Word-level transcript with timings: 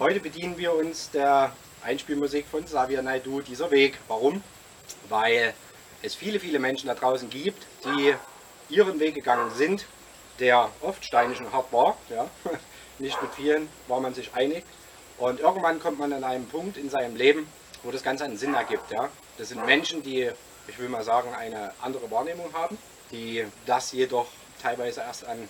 Heute 0.00 0.20
bedienen 0.20 0.56
wir 0.56 0.74
uns 0.74 1.10
der 1.10 1.50
Einspielmusik 1.82 2.46
von 2.46 2.64
Xavier 2.64 3.02
Naidu, 3.02 3.40
dieser 3.40 3.68
Weg. 3.72 3.98
Warum? 4.06 4.44
Weil 5.08 5.54
es 6.02 6.14
viele, 6.14 6.38
viele 6.38 6.60
Menschen 6.60 6.86
da 6.86 6.94
draußen 6.94 7.28
gibt, 7.28 7.66
die 7.84 8.14
ihren 8.72 9.00
Weg 9.00 9.16
gegangen 9.16 9.50
sind, 9.56 9.86
der 10.38 10.70
oft 10.82 11.04
steinig 11.04 11.40
und 11.40 11.52
hart 11.52 11.72
war. 11.72 11.96
Ja? 12.10 12.30
Nicht 13.00 13.20
mit 13.20 13.34
vielen 13.34 13.68
war 13.88 13.98
man 13.98 14.14
sich 14.14 14.32
einig. 14.34 14.62
Und 15.18 15.40
irgendwann 15.40 15.80
kommt 15.80 15.98
man 15.98 16.12
an 16.12 16.22
einen 16.22 16.46
Punkt 16.46 16.76
in 16.76 16.88
seinem 16.90 17.16
Leben, 17.16 17.48
wo 17.82 17.90
das 17.90 18.04
Ganze 18.04 18.22
einen 18.22 18.38
Sinn 18.38 18.54
ergibt. 18.54 18.92
Ja? 18.92 19.08
Das 19.36 19.48
sind 19.48 19.66
Menschen, 19.66 20.04
die, 20.04 20.30
ich 20.68 20.78
will 20.78 20.88
mal 20.88 21.02
sagen, 21.02 21.34
eine 21.34 21.72
andere 21.82 22.08
Wahrnehmung 22.08 22.52
haben, 22.52 22.78
die 23.10 23.44
das 23.66 23.90
jedoch 23.90 24.28
teilweise 24.62 25.00
erst 25.00 25.26
an 25.26 25.48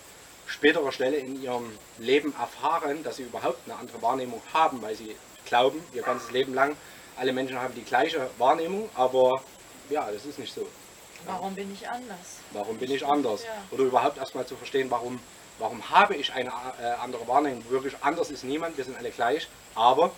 späterer 0.49 0.91
Stelle 0.91 1.17
in 1.17 1.41
ihrem 1.41 1.77
Leben 1.97 2.33
erfahren, 2.39 3.03
dass 3.03 3.17
sie 3.17 3.23
überhaupt 3.23 3.59
eine 3.65 3.79
andere 3.79 4.01
Wahrnehmung 4.01 4.41
haben, 4.53 4.81
weil 4.81 4.95
sie 4.95 5.15
glauben, 5.45 5.81
ihr 5.93 6.01
ganzes 6.01 6.31
Leben 6.31 6.53
lang, 6.53 6.75
alle 7.17 7.33
Menschen 7.33 7.59
haben 7.59 7.75
die 7.75 7.83
gleiche 7.83 8.29
Wahrnehmung, 8.37 8.89
aber 8.95 9.41
ja, 9.89 10.09
das 10.11 10.25
ist 10.25 10.39
nicht 10.39 10.53
so. 10.53 10.67
Warum 11.25 11.53
bin 11.53 11.73
ich 11.73 11.87
anders? 11.87 12.39
Warum 12.51 12.77
bin 12.77 12.91
ich 12.91 13.05
anders? 13.05 13.43
Ja. 13.43 13.49
Oder 13.71 13.83
überhaupt 13.83 14.17
erstmal 14.17 14.45
zu 14.45 14.55
verstehen, 14.55 14.89
warum, 14.89 15.19
warum 15.59 15.89
habe 15.89 16.15
ich 16.15 16.31
eine 16.33 16.49
äh, 16.49 16.85
andere 17.01 17.27
Wahrnehmung? 17.27 17.63
Wirklich 17.69 17.95
anders 18.01 18.31
ist 18.31 18.43
niemand, 18.43 18.77
wir 18.77 18.85
sind 18.85 18.97
alle 18.97 19.11
gleich, 19.11 19.47
aber 19.75 20.11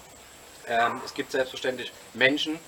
ähm, 0.68 1.02
es 1.04 1.14
gibt 1.14 1.32
selbstverständlich 1.32 1.92
Menschen, 2.14 2.60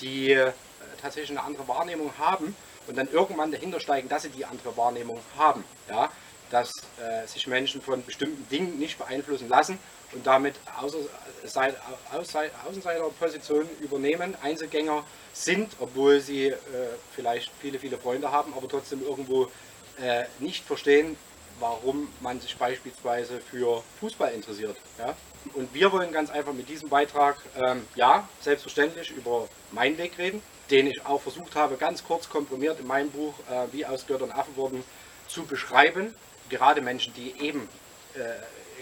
die 0.00 0.32
äh, 0.32 0.52
tatsächlich 1.00 1.36
eine 1.38 1.46
andere 1.46 1.68
Wahrnehmung 1.68 2.12
haben 2.18 2.56
und 2.86 2.96
dann 2.96 3.10
irgendwann 3.10 3.52
dahinter 3.52 3.80
steigen, 3.80 4.08
dass 4.08 4.22
sie 4.22 4.30
die 4.30 4.44
andere 4.44 4.76
Wahrnehmung 4.76 5.20
haben. 5.36 5.64
Ja? 5.88 6.10
Dass 6.54 6.70
äh, 6.70 7.26
sich 7.26 7.46
Menschen 7.48 7.82
von 7.82 8.04
bestimmten 8.04 8.48
Dingen 8.48 8.78
nicht 8.78 8.96
beeinflussen 8.96 9.48
lassen 9.48 9.76
und 10.12 10.24
damit 10.24 10.54
Außenseiterpositionen 10.80 13.68
übernehmen, 13.80 14.36
Einzelgänger 14.40 15.02
sind, 15.32 15.74
obwohl 15.80 16.20
sie 16.20 16.46
äh, 16.46 16.56
vielleicht 17.12 17.50
viele, 17.60 17.80
viele 17.80 17.98
Freunde 17.98 18.30
haben, 18.30 18.54
aber 18.54 18.68
trotzdem 18.68 19.02
irgendwo 19.02 19.50
äh, 20.00 20.26
nicht 20.38 20.64
verstehen, 20.64 21.16
warum 21.58 22.06
man 22.20 22.40
sich 22.40 22.56
beispielsweise 22.56 23.40
für 23.40 23.82
Fußball 23.98 24.32
interessiert. 24.32 24.76
Ja? 24.98 25.16
Und 25.54 25.74
wir 25.74 25.90
wollen 25.90 26.12
ganz 26.12 26.30
einfach 26.30 26.52
mit 26.52 26.68
diesem 26.68 26.88
Beitrag, 26.88 27.38
ähm, 27.66 27.84
ja, 27.96 28.28
selbstverständlich 28.40 29.10
über 29.10 29.48
meinen 29.72 29.98
Weg 29.98 30.16
reden, 30.18 30.40
den 30.70 30.86
ich 30.86 31.04
auch 31.04 31.20
versucht 31.20 31.56
habe, 31.56 31.76
ganz 31.76 32.04
kurz 32.04 32.28
komprimiert 32.28 32.78
in 32.78 32.86
meinem 32.86 33.10
Buch, 33.10 33.34
äh, 33.50 33.66
wie 33.72 33.84
aus 33.84 34.06
Göttern 34.06 34.30
Affen 34.30 34.54
wurden, 34.54 34.84
zu 35.26 35.46
beschreiben. 35.46 36.14
Gerade 36.48 36.80
Menschen, 36.80 37.12
die 37.14 37.34
eben 37.40 37.68
äh, 38.14 38.20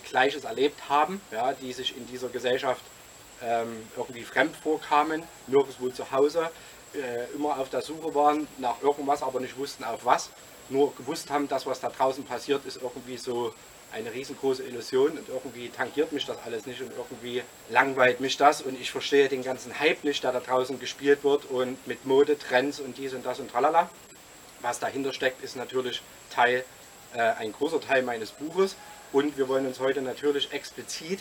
Gleiches 0.08 0.44
erlebt 0.44 0.88
haben, 0.88 1.20
ja, 1.30 1.52
die 1.54 1.72
sich 1.72 1.96
in 1.96 2.06
dieser 2.06 2.28
Gesellschaft 2.28 2.82
ähm, 3.42 3.82
irgendwie 3.96 4.22
fremd 4.22 4.54
vorkamen, 4.56 5.22
nirgendwo 5.46 5.88
zu 5.88 6.10
Hause, 6.10 6.50
äh, 6.94 7.32
immer 7.34 7.58
auf 7.58 7.70
der 7.70 7.82
Suche 7.82 8.14
waren 8.14 8.46
nach 8.58 8.82
irgendwas, 8.82 9.22
aber 9.22 9.40
nicht 9.40 9.56
wussten 9.56 9.84
auf 9.84 10.04
was. 10.04 10.30
Nur 10.68 10.94
gewusst 10.94 11.30
haben, 11.30 11.48
das, 11.48 11.66
was 11.66 11.80
da 11.80 11.88
draußen 11.88 12.24
passiert, 12.24 12.64
ist 12.66 12.80
irgendwie 12.82 13.16
so 13.16 13.52
eine 13.92 14.12
riesengroße 14.12 14.62
Illusion 14.64 15.12
und 15.12 15.28
irgendwie 15.28 15.68
tangiert 15.68 16.12
mich 16.12 16.24
das 16.24 16.38
alles 16.44 16.64
nicht 16.66 16.80
und 16.80 16.92
irgendwie 16.96 17.42
langweilt 17.68 18.20
mich 18.20 18.36
das 18.38 18.62
und 18.62 18.80
ich 18.80 18.90
verstehe 18.90 19.28
den 19.28 19.42
ganzen 19.42 19.78
Hype 19.78 20.02
nicht, 20.02 20.24
der 20.24 20.32
da 20.32 20.40
draußen 20.40 20.80
gespielt 20.80 21.24
wird 21.24 21.44
und 21.46 21.86
mit 21.86 22.06
Mode, 22.06 22.38
Trends 22.38 22.80
und 22.80 22.96
dies 22.96 23.12
und 23.12 23.26
das 23.26 23.38
und 23.38 23.50
tralala. 23.50 23.90
Was 24.62 24.78
dahinter 24.78 25.12
steckt, 25.12 25.42
ist 25.42 25.56
natürlich 25.56 26.00
Teil, 26.30 26.64
äh, 27.14 27.20
ein 27.20 27.52
großer 27.52 27.80
Teil 27.80 28.02
meines 28.02 28.30
Buches 28.30 28.76
und 29.12 29.36
wir 29.36 29.48
wollen 29.48 29.66
uns 29.66 29.80
heute 29.80 30.02
natürlich 30.02 30.52
explizit 30.52 31.20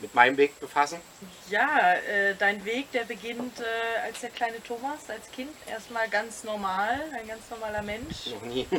mit 0.00 0.14
meinem 0.14 0.36
Weg 0.36 0.58
befassen. 0.58 1.00
Ja, 1.48 1.92
äh, 1.92 2.34
dein 2.36 2.64
Weg, 2.64 2.90
der 2.90 3.04
beginnt 3.04 3.60
äh, 3.60 4.06
als 4.06 4.20
der 4.20 4.30
kleine 4.30 4.62
Thomas, 4.62 5.08
als 5.08 5.30
Kind. 5.30 5.50
Erstmal 5.70 6.08
ganz 6.08 6.42
normal, 6.44 7.00
ein 7.18 7.28
ganz 7.28 7.48
normaler 7.50 7.82
Mensch. 7.82 8.26
Noch 8.26 8.42
nie. 8.42 8.66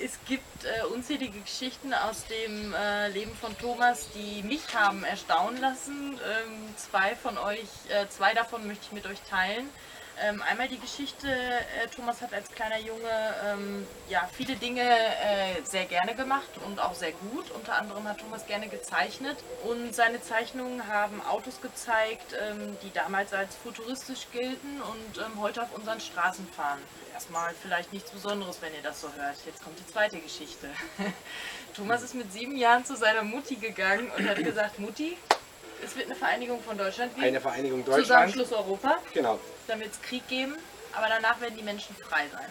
Es 0.00 0.12
gibt 0.28 0.64
äh, 0.64 0.84
unzählige 0.86 1.40
Geschichten 1.40 1.92
aus 1.92 2.24
dem 2.26 2.72
äh, 2.72 3.08
Leben 3.08 3.34
von 3.34 3.56
Thomas, 3.58 4.08
die 4.14 4.42
mich 4.44 4.62
haben 4.72 5.02
erstaunen 5.02 5.60
lassen. 5.60 6.12
Ähm, 6.12 6.74
zwei 6.76 7.16
von 7.16 7.36
euch, 7.36 7.66
äh, 7.88 8.08
zwei 8.08 8.32
davon 8.32 8.66
möchte 8.68 8.84
ich 8.86 8.92
mit 8.92 9.06
euch 9.06 9.20
teilen. 9.28 9.68
Ähm, 10.20 10.42
einmal 10.42 10.68
die 10.68 10.78
Geschichte, 10.80 11.28
äh, 11.28 11.86
Thomas 11.94 12.20
hat 12.20 12.34
als 12.34 12.50
kleiner 12.50 12.78
Junge 12.78 13.34
ähm, 13.46 13.86
ja, 14.08 14.28
viele 14.32 14.56
Dinge 14.56 14.82
äh, 14.82 15.62
sehr 15.62 15.84
gerne 15.84 16.14
gemacht 16.14 16.48
und 16.66 16.80
auch 16.80 16.94
sehr 16.94 17.12
gut. 17.12 17.50
Unter 17.52 17.76
anderem 17.76 18.04
hat 18.08 18.18
Thomas 18.18 18.46
gerne 18.46 18.68
gezeichnet 18.68 19.36
und 19.64 19.94
seine 19.94 20.20
Zeichnungen 20.20 20.88
haben 20.88 21.22
Autos 21.22 21.60
gezeigt, 21.60 22.34
ähm, 22.40 22.76
die 22.82 22.92
damals 22.92 23.32
als 23.32 23.54
futuristisch 23.56 24.26
gelten 24.32 24.80
und 24.82 25.18
ähm, 25.18 25.40
heute 25.40 25.62
auf 25.62 25.72
unseren 25.74 26.00
Straßen 26.00 26.46
fahren. 26.48 26.80
Erstmal 27.14 27.54
vielleicht 27.54 27.92
nichts 27.92 28.10
Besonderes, 28.10 28.60
wenn 28.60 28.74
ihr 28.74 28.82
das 28.82 29.00
so 29.00 29.08
hört. 29.16 29.36
Jetzt 29.46 29.62
kommt 29.62 29.78
die 29.78 29.86
zweite 29.86 30.18
Geschichte. 30.18 30.68
Thomas 31.76 32.02
ist 32.02 32.14
mit 32.14 32.32
sieben 32.32 32.56
Jahren 32.56 32.84
zu 32.84 32.96
seiner 32.96 33.22
Mutti 33.22 33.56
gegangen 33.56 34.10
und 34.16 34.28
hat 34.28 34.42
gesagt, 34.42 34.78
Mutti, 34.78 35.16
es 35.84 35.96
wird 35.96 36.06
eine 36.06 36.14
Vereinigung 36.14 36.62
von 36.62 36.76
Deutschland 36.76 37.14
geben. 37.14 37.26
Eine 37.26 37.40
Vereinigung 37.40 37.84
Deutschland. 37.84 38.06
Zusammenschluss 38.06 38.52
Europa. 38.52 38.98
Genau. 39.14 39.38
Dann 39.66 39.80
wird 39.80 39.92
es 39.92 40.02
Krieg 40.02 40.26
geben, 40.28 40.56
aber 40.94 41.06
danach 41.08 41.40
werden 41.40 41.56
die 41.56 41.62
Menschen 41.62 41.94
frei 41.96 42.26
sein. 42.32 42.48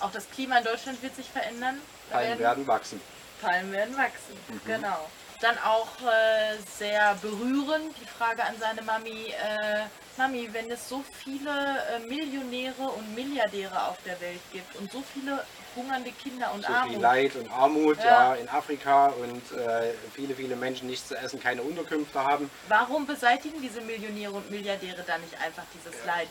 Auch 0.00 0.10
das 0.12 0.30
Klima 0.30 0.58
in 0.58 0.64
Deutschland 0.64 1.02
wird 1.02 1.14
sich 1.16 1.26
verändern. 1.28 1.80
Da 2.10 2.18
Palmen 2.18 2.38
werden 2.38 2.66
wachsen. 2.66 3.00
Palmen 3.40 3.72
werden 3.72 3.96
wachsen. 3.96 4.36
Mhm. 4.48 4.60
Genau. 4.66 5.08
Dann 5.40 5.56
auch 5.58 5.88
äh, 6.02 6.56
sehr 6.76 7.16
berührend 7.22 7.94
die 8.00 8.06
Frage 8.06 8.42
an 8.44 8.54
seine 8.58 8.82
Mami. 8.82 9.26
Äh, 9.28 9.84
Mami, 10.16 10.48
wenn 10.52 10.68
es 10.70 10.88
so 10.88 11.04
viele 11.22 11.50
äh, 11.50 12.00
Millionäre 12.08 12.82
und 12.82 13.14
Milliardäre 13.14 13.86
auf 13.86 13.98
der 14.04 14.20
Welt 14.20 14.40
gibt 14.52 14.74
und 14.76 14.90
so 14.90 15.00
viele 15.14 15.44
hungernde 15.76 16.10
Kinder 16.10 16.52
und 16.52 16.62
So 16.62 16.66
viel 16.66 16.76
Armut, 16.76 17.00
Leid 17.00 17.36
und 17.36 17.52
Armut 17.52 17.98
ja. 17.98 18.04
Ja. 18.04 18.34
in 18.34 18.48
Afrika 18.48 19.06
und 19.06 19.56
äh, 19.56 19.92
viele, 20.12 20.34
viele 20.34 20.56
Menschen 20.56 20.88
nichts 20.88 21.06
zu 21.06 21.16
essen, 21.16 21.40
keine 21.40 21.62
Unterkünfte 21.62 22.20
haben. 22.20 22.50
warum 22.66 23.06
beseitigen 23.06 23.62
diese 23.62 23.80
Millionäre 23.80 24.32
und 24.32 24.50
Milliardäre 24.50 25.04
dann 25.06 25.20
nicht 25.20 25.40
einfach 25.40 25.64
dieses 25.72 26.04
Leid? 26.04 26.28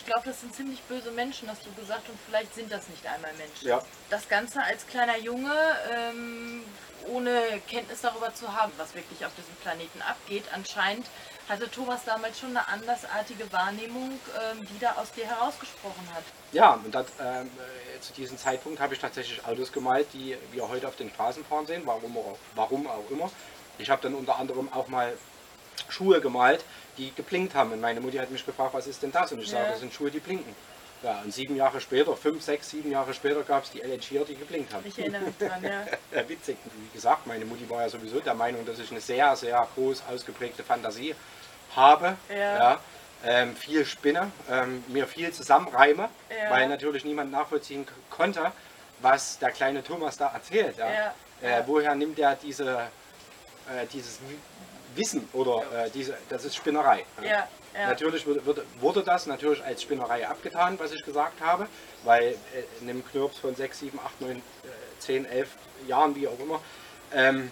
Ich 0.00 0.06
glaube, 0.06 0.22
das 0.24 0.40
sind 0.40 0.54
ziemlich 0.54 0.80
böse 0.84 1.10
Menschen, 1.10 1.48
hast 1.48 1.64
du 1.66 1.72
gesagt, 1.72 2.08
und 2.08 2.18
vielleicht 2.26 2.54
sind 2.54 2.72
das 2.72 2.88
nicht 2.88 3.06
einmal 3.06 3.32
Menschen. 3.34 3.68
Ja. 3.68 3.82
das 4.08 4.26
Ganze 4.28 4.62
als 4.62 4.86
kleiner 4.86 5.18
Junge, 5.18 5.52
ähm, 5.92 6.64
ohne 7.06 7.60
Kenntnis 7.68 8.00
darüber 8.00 8.34
zu 8.34 8.50
haben, 8.56 8.72
was 8.78 8.94
wirklich 8.94 9.24
auf 9.26 9.32
diesem 9.36 9.54
Planeten 9.56 10.00
abgeht, 10.02 10.44
anscheinend 10.54 11.06
hatte 11.50 11.70
Thomas 11.70 12.04
damals 12.06 12.38
schon 12.40 12.56
eine 12.56 12.66
andersartige 12.66 13.52
Wahrnehmung, 13.52 14.10
ähm, 14.10 14.66
die 14.72 14.78
da 14.78 14.92
aus 14.92 15.12
dir 15.12 15.26
herausgesprochen 15.26 16.08
hat. 16.14 16.24
Ja, 16.52 16.80
und 16.82 16.94
das, 16.94 17.06
ähm, 17.20 17.50
äh, 17.96 18.00
zu 18.00 18.14
diesem 18.14 18.38
Zeitpunkt 18.38 18.80
habe 18.80 18.94
ich 18.94 19.00
tatsächlich 19.00 19.44
Autos 19.44 19.70
gemalt, 19.70 20.06
die 20.14 20.36
wir 20.52 20.66
heute 20.68 20.88
auf 20.88 20.96
den 20.96 21.10
Straßen 21.10 21.44
fahren 21.44 21.66
sehen, 21.66 21.82
warum 21.84 22.16
auch, 22.16 22.38
warum 22.54 22.86
auch 22.86 23.10
immer. 23.10 23.30
Ich 23.78 23.90
habe 23.90 24.00
dann 24.00 24.14
unter 24.14 24.38
anderem 24.38 24.72
auch 24.72 24.88
mal 24.88 25.12
Schuhe 25.88 26.20
gemalt, 26.20 26.64
die 26.98 27.12
geblinkt 27.14 27.54
haben. 27.54 27.72
Und 27.72 27.80
meine 27.80 28.00
Mutti 28.00 28.16
hat 28.18 28.30
mich 28.30 28.44
gefragt, 28.44 28.74
was 28.74 28.86
ist 28.86 29.02
denn 29.02 29.12
das? 29.12 29.32
Und 29.32 29.40
ich 29.40 29.50
sage, 29.50 29.64
Ja. 29.64 29.70
das 29.70 29.80
sind 29.80 29.92
Schuhe, 29.92 30.10
die 30.10 30.20
blinken. 30.20 30.54
Ja, 31.02 31.20
und 31.24 31.32
sieben 31.32 31.56
Jahre 31.56 31.80
später, 31.80 32.14
fünf, 32.14 32.42
sechs, 32.42 32.68
sieben 32.70 32.90
Jahre 32.90 33.14
später 33.14 33.42
gab 33.42 33.64
es 33.64 33.70
die 33.70 33.80
hier, 34.00 34.24
die 34.24 34.34
geblinkt 34.36 34.74
haben. 34.74 34.84
Ich 34.86 34.98
erinnere 34.98 35.22
mich 35.22 35.38
dran, 35.38 35.62
ja. 35.64 35.86
Ja, 36.14 36.28
witzig. 36.28 36.58
Wie 36.64 36.94
gesagt, 36.94 37.26
meine 37.26 37.46
Mutti 37.46 37.68
war 37.70 37.82
ja 37.82 37.88
sowieso 37.88 38.20
der 38.20 38.34
Meinung, 38.34 38.66
dass 38.66 38.78
ich 38.78 38.90
eine 38.90 39.00
sehr, 39.00 39.34
sehr 39.34 39.66
groß 39.74 40.02
ausgeprägte 40.12 40.62
Fantasie 40.62 41.14
habe. 41.74 42.16
Ja. 42.28 42.78
ähm, 43.24 43.54
viel 43.54 43.84
spinne, 43.84 44.30
ähm, 44.50 44.82
mir 44.88 45.06
viel 45.06 45.30
zusammenreime, 45.32 46.08
Ja. 46.30 46.50
weil 46.50 46.68
natürlich 46.68 47.04
niemand 47.04 47.30
nachvollziehen 47.30 47.86
konnte, 48.10 48.50
was 49.00 49.38
der 49.38 49.50
kleine 49.52 49.82
Thomas 49.82 50.16
da 50.18 50.28
erzählt. 50.32 50.76
Ja. 50.78 50.90
Ja, 50.90 51.14
Äh, 51.42 51.50
ja. 51.60 51.64
woher 51.66 51.94
nimmt 51.94 52.18
er 52.18 52.34
diese, 52.36 52.88
äh, 53.68 53.86
dieses 53.92 54.18
Wissen 54.96 55.28
oder 55.32 55.62
äh, 55.86 55.90
diese, 55.90 56.16
das 56.28 56.44
ist 56.44 56.56
Spinnerei. 56.56 57.04
Ja, 57.22 57.48
ja. 57.74 57.86
Natürlich 57.88 58.26
wurde, 58.26 58.44
wurde, 58.44 58.64
wurde 58.80 59.02
das 59.02 59.26
natürlich 59.26 59.62
als 59.64 59.82
Spinnerei 59.82 60.26
abgetan, 60.26 60.78
was 60.78 60.92
ich 60.92 61.04
gesagt 61.04 61.40
habe, 61.40 61.66
weil 62.04 62.24
äh, 62.24 62.36
in 62.80 62.90
einem 62.90 63.06
Knirps 63.06 63.38
von 63.38 63.54
6, 63.54 63.78
7, 63.80 63.98
8, 64.04 64.20
9, 64.20 64.36
äh, 64.36 64.40
10, 64.98 65.24
11 65.26 65.48
Jahren, 65.86 66.16
wie 66.16 66.26
auch 66.28 66.38
immer, 66.40 66.60
ähm, 67.14 67.50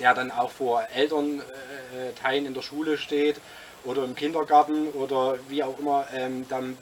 der 0.00 0.14
dann 0.14 0.30
auch 0.30 0.50
vor 0.50 0.86
Elternteilen 0.94 2.46
in 2.46 2.54
der 2.54 2.62
Schule 2.62 2.98
steht 2.98 3.36
oder 3.84 4.04
im 4.04 4.14
Kindergarten 4.14 4.88
oder 4.90 5.38
wie 5.48 5.62
auch 5.62 5.78
immer, 5.78 6.06
ähm, 6.12 6.46
dann 6.48 6.76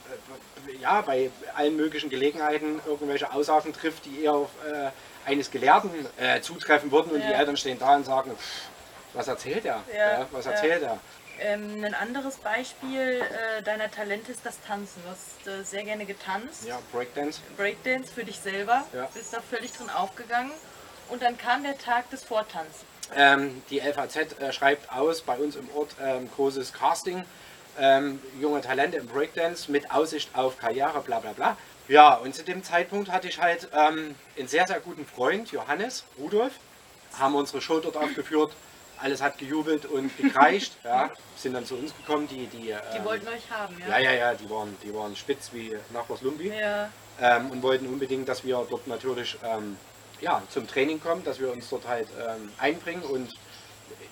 äh, 0.67 0.77
ja, 0.81 1.01
bei 1.01 1.29
allen 1.55 1.75
möglichen 1.77 2.09
Gelegenheiten 2.09 2.81
irgendwelche 2.85 3.31
Aussagen 3.31 3.71
trifft, 3.73 4.05
die 4.05 4.23
eher 4.23 4.33
auf 4.33 4.49
äh, 4.69 4.89
eines 5.29 5.49
Gelehrten 5.51 5.91
äh, 6.17 6.41
zutreffen 6.41 6.91
würden 6.91 7.11
und 7.11 7.21
die 7.21 7.29
Ja. 7.31 7.37
Eltern 7.39 7.57
stehen 7.57 7.79
da 7.79 7.95
und 7.95 8.05
sagen, 8.05 8.31
"Pff, 8.31 8.69
was 9.15 9.27
erzählt 9.27 9.65
er? 9.65 9.83
Ja, 9.95 10.27
was 10.31 10.45
ja. 10.45 10.51
erzählt 10.51 10.83
er? 10.83 10.99
Ähm, 11.39 11.83
ein 11.83 11.93
anderes 11.93 12.37
Beispiel 12.37 13.21
äh, 13.21 13.61
deiner 13.63 13.91
Talente 13.91 14.31
ist 14.31 14.45
das 14.45 14.61
Tanzen. 14.61 15.01
Du 15.03 15.11
hast 15.11 15.47
äh, 15.47 15.63
sehr 15.63 15.83
gerne 15.83 16.05
getanzt. 16.05 16.65
Ja, 16.65 16.79
Breakdance. 16.93 17.41
Breakdance 17.57 18.11
für 18.11 18.23
dich 18.23 18.39
selber. 18.39 18.85
Ja. 18.93 19.09
Bist 19.13 19.33
da 19.33 19.41
völlig 19.41 19.73
drin 19.73 19.89
aufgegangen. 19.89 20.51
Und 21.09 21.21
dann 21.21 21.37
kam 21.37 21.63
der 21.63 21.77
Tag 21.77 22.09
des 22.09 22.23
Vortanzens. 22.23 22.85
Ähm, 23.15 23.61
die 23.69 23.79
LVZ 23.79 24.39
äh, 24.39 24.51
schreibt 24.51 24.91
aus 24.91 25.21
bei 25.21 25.37
uns 25.37 25.55
im 25.55 25.69
Ort 25.75 25.95
ähm, 26.01 26.29
großes 26.35 26.73
Casting, 26.73 27.23
ähm, 27.77 28.19
junge 28.39 28.61
Talente 28.61 28.97
im 28.97 29.07
Breakdance 29.07 29.71
mit 29.71 29.91
Aussicht 29.91 30.29
auf 30.33 30.57
Karriere, 30.57 31.01
bla 31.01 31.19
bla 31.19 31.33
bla. 31.33 31.57
Ja, 31.87 32.15
und 32.15 32.33
zu 32.33 32.43
dem 32.43 32.63
Zeitpunkt 32.63 33.11
hatte 33.11 33.27
ich 33.27 33.39
halt 33.39 33.67
ähm, 33.73 34.15
einen 34.37 34.47
sehr, 34.47 34.65
sehr 34.65 34.79
guten 34.79 35.05
Freund, 35.05 35.51
Johannes 35.51 36.03
Rudolf, 36.17 36.53
haben 37.19 37.35
unsere 37.35 37.61
Show 37.61 37.79
dort 37.79 37.97
aufgeführt. 37.97 38.53
Alles 39.01 39.21
hat 39.21 39.37
gejubelt 39.37 39.85
und 39.85 40.15
gekreischt. 40.17 40.73
ja, 40.83 41.11
sind 41.35 41.53
dann 41.53 41.65
zu 41.65 41.75
uns 41.75 41.95
gekommen, 41.95 42.27
die. 42.27 42.47
Die, 42.47 42.57
Die 42.57 42.69
ähm, 42.71 43.05
wollten 43.05 43.27
euch 43.27 43.49
haben, 43.51 43.77
ja, 43.79 43.99
ja? 43.99 43.99
ja, 43.99 44.11
ja, 44.13 44.33
die 44.33 44.49
waren, 44.49 44.75
die 44.83 44.93
waren 44.93 45.15
spitz 45.15 45.49
wie 45.53 45.75
Nachbars 45.91 46.21
Lumbi 46.21 46.47
Ja. 46.49 46.89
ähm, 47.19 47.51
und 47.51 47.61
wollten 47.61 47.87
unbedingt, 47.87 48.27
dass 48.29 48.43
wir 48.43 48.65
dort 48.69 48.87
natürlich 48.87 49.37
ähm, 49.43 49.77
ja, 50.21 50.41
zum 50.49 50.67
Training 50.67 50.99
kommen, 51.01 51.23
dass 51.23 51.39
wir 51.39 51.51
uns 51.51 51.69
dort 51.69 51.87
halt 51.87 52.07
ähm, 52.25 52.51
einbringen 52.57 53.03
und 53.03 53.33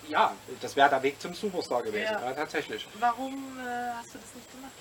ja, 0.09 0.33
das 0.61 0.75
wäre 0.75 0.89
der 0.89 1.01
Weg 1.01 1.21
zum 1.21 1.33
Superstar 1.33 1.81
gewesen, 1.81 2.11
Ja. 2.11 2.21
ja. 2.21 2.33
tatsächlich. 2.33 2.85
Warum 2.99 3.33
äh, 3.57 3.93
hast 3.97 4.13
du 4.13 4.19
das 4.19 4.35
nicht 4.35 4.51
gemacht? 4.51 4.71